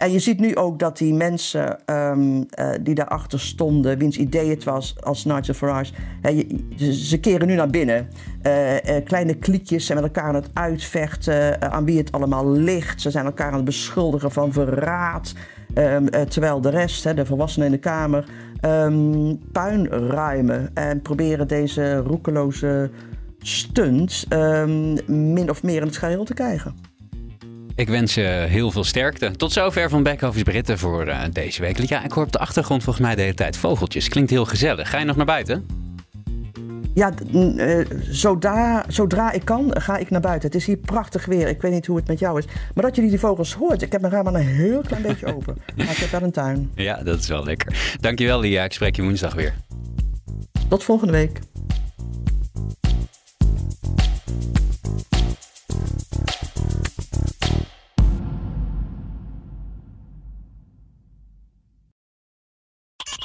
En 0.02 0.12
je 0.12 0.18
ziet 0.18 0.40
nu 0.40 0.56
ook 0.56 0.78
dat 0.78 0.98
die 0.98 1.14
mensen 1.14 1.78
um, 1.86 2.36
uh, 2.36 2.70
die 2.80 2.94
daarachter 2.94 3.40
stonden, 3.40 3.98
wiens 3.98 4.16
idee 4.16 4.50
het 4.50 4.64
was 4.64 4.94
als 5.00 5.24
Nigel 5.24 5.54
Farage, 5.54 5.92
hè, 6.20 6.28
je, 6.76 6.94
ze 6.94 7.20
keren 7.20 7.46
nu 7.46 7.54
naar 7.54 7.70
binnen. 7.70 8.08
Uh, 8.46 8.72
uh, 8.72 9.04
kleine 9.04 9.34
kliekjes 9.34 9.86
zijn 9.86 10.00
met 10.00 10.06
elkaar 10.06 10.28
aan 10.28 10.34
het 10.34 10.50
uitvechten 10.52 11.72
aan 11.72 11.84
wie 11.84 11.98
het 11.98 12.12
allemaal 12.12 12.50
ligt. 12.50 13.00
Ze 13.00 13.10
zijn 13.10 13.24
elkaar 13.24 13.48
aan 13.48 13.54
het 13.54 13.64
beschuldigen 13.64 14.30
van 14.30 14.52
verraad. 14.52 15.34
Um, 15.74 16.10
terwijl 16.28 16.60
de 16.60 16.70
rest, 16.70 17.16
de 17.16 17.26
volwassenen 17.26 17.66
in 17.66 17.72
de 17.72 17.78
Kamer, 17.78 18.28
um, 18.64 19.38
puin 19.52 19.88
ruimen 19.88 20.70
en 20.74 21.02
proberen 21.02 21.48
deze 21.48 21.96
roekeloze 21.96 22.90
stunt 23.38 24.26
min 25.06 25.50
of 25.50 25.62
meer 25.62 25.80
in 25.80 25.86
het 25.86 25.96
geheel 25.96 26.24
te 26.24 26.34
krijgen. 26.34 26.91
Ik 27.74 27.88
wens 27.88 28.14
je 28.14 28.44
heel 28.48 28.70
veel 28.70 28.84
sterkte. 28.84 29.30
Tot 29.30 29.52
zover 29.52 29.88
van 29.88 30.02
Backoffice 30.02 30.44
Britten 30.44 30.78
voor 30.78 31.06
uh, 31.06 31.22
deze 31.32 31.60
week. 31.60 31.88
Ja, 31.88 32.04
ik 32.04 32.12
hoor 32.12 32.24
op 32.24 32.32
de 32.32 32.38
achtergrond 32.38 32.82
volgens 32.82 33.04
mij 33.04 33.14
de 33.14 33.20
hele 33.22 33.34
tijd 33.34 33.56
vogeltjes. 33.56 34.08
Klinkt 34.08 34.30
heel 34.30 34.44
gezellig. 34.44 34.90
Ga 34.90 34.98
je 34.98 35.04
nog 35.04 35.16
naar 35.16 35.26
buiten? 35.26 35.66
Ja, 36.94 37.12
eh, 37.56 37.78
zodra, 38.00 38.84
zodra 38.88 39.32
ik 39.32 39.44
kan, 39.44 39.70
ga 39.80 39.96
ik 39.96 40.10
naar 40.10 40.20
buiten. 40.20 40.48
Het 40.48 40.58
is 40.58 40.66
hier 40.66 40.76
prachtig 40.76 41.24
weer. 41.24 41.48
Ik 41.48 41.62
weet 41.62 41.72
niet 41.72 41.86
hoe 41.86 41.96
het 41.96 42.06
met 42.06 42.18
jou 42.18 42.38
is. 42.38 42.44
Maar 42.74 42.84
dat 42.84 42.94
jullie 42.94 43.10
die 43.10 43.18
vogels 43.18 43.54
hoort. 43.54 43.82
Ik 43.82 43.92
heb 43.92 44.00
mijn 44.00 44.12
raam 44.12 44.24
maar 44.24 44.34
een 44.34 44.46
heel 44.46 44.80
klein 44.80 45.02
beetje 45.02 45.26
open. 45.34 45.56
Maar 45.76 45.90
ik 45.90 45.96
heb 45.96 46.10
wel 46.10 46.22
een 46.22 46.32
tuin. 46.32 46.70
Ja, 46.74 47.02
dat 47.02 47.18
is 47.18 47.28
wel 47.28 47.44
lekker. 47.44 47.96
Dankjewel 48.00 48.40
Lia, 48.40 48.64
ik 48.64 48.72
spreek 48.72 48.96
je 48.96 49.02
woensdag 49.02 49.34
weer. 49.34 49.54
Tot 50.68 50.84
volgende 50.84 51.12
week. 51.12 51.38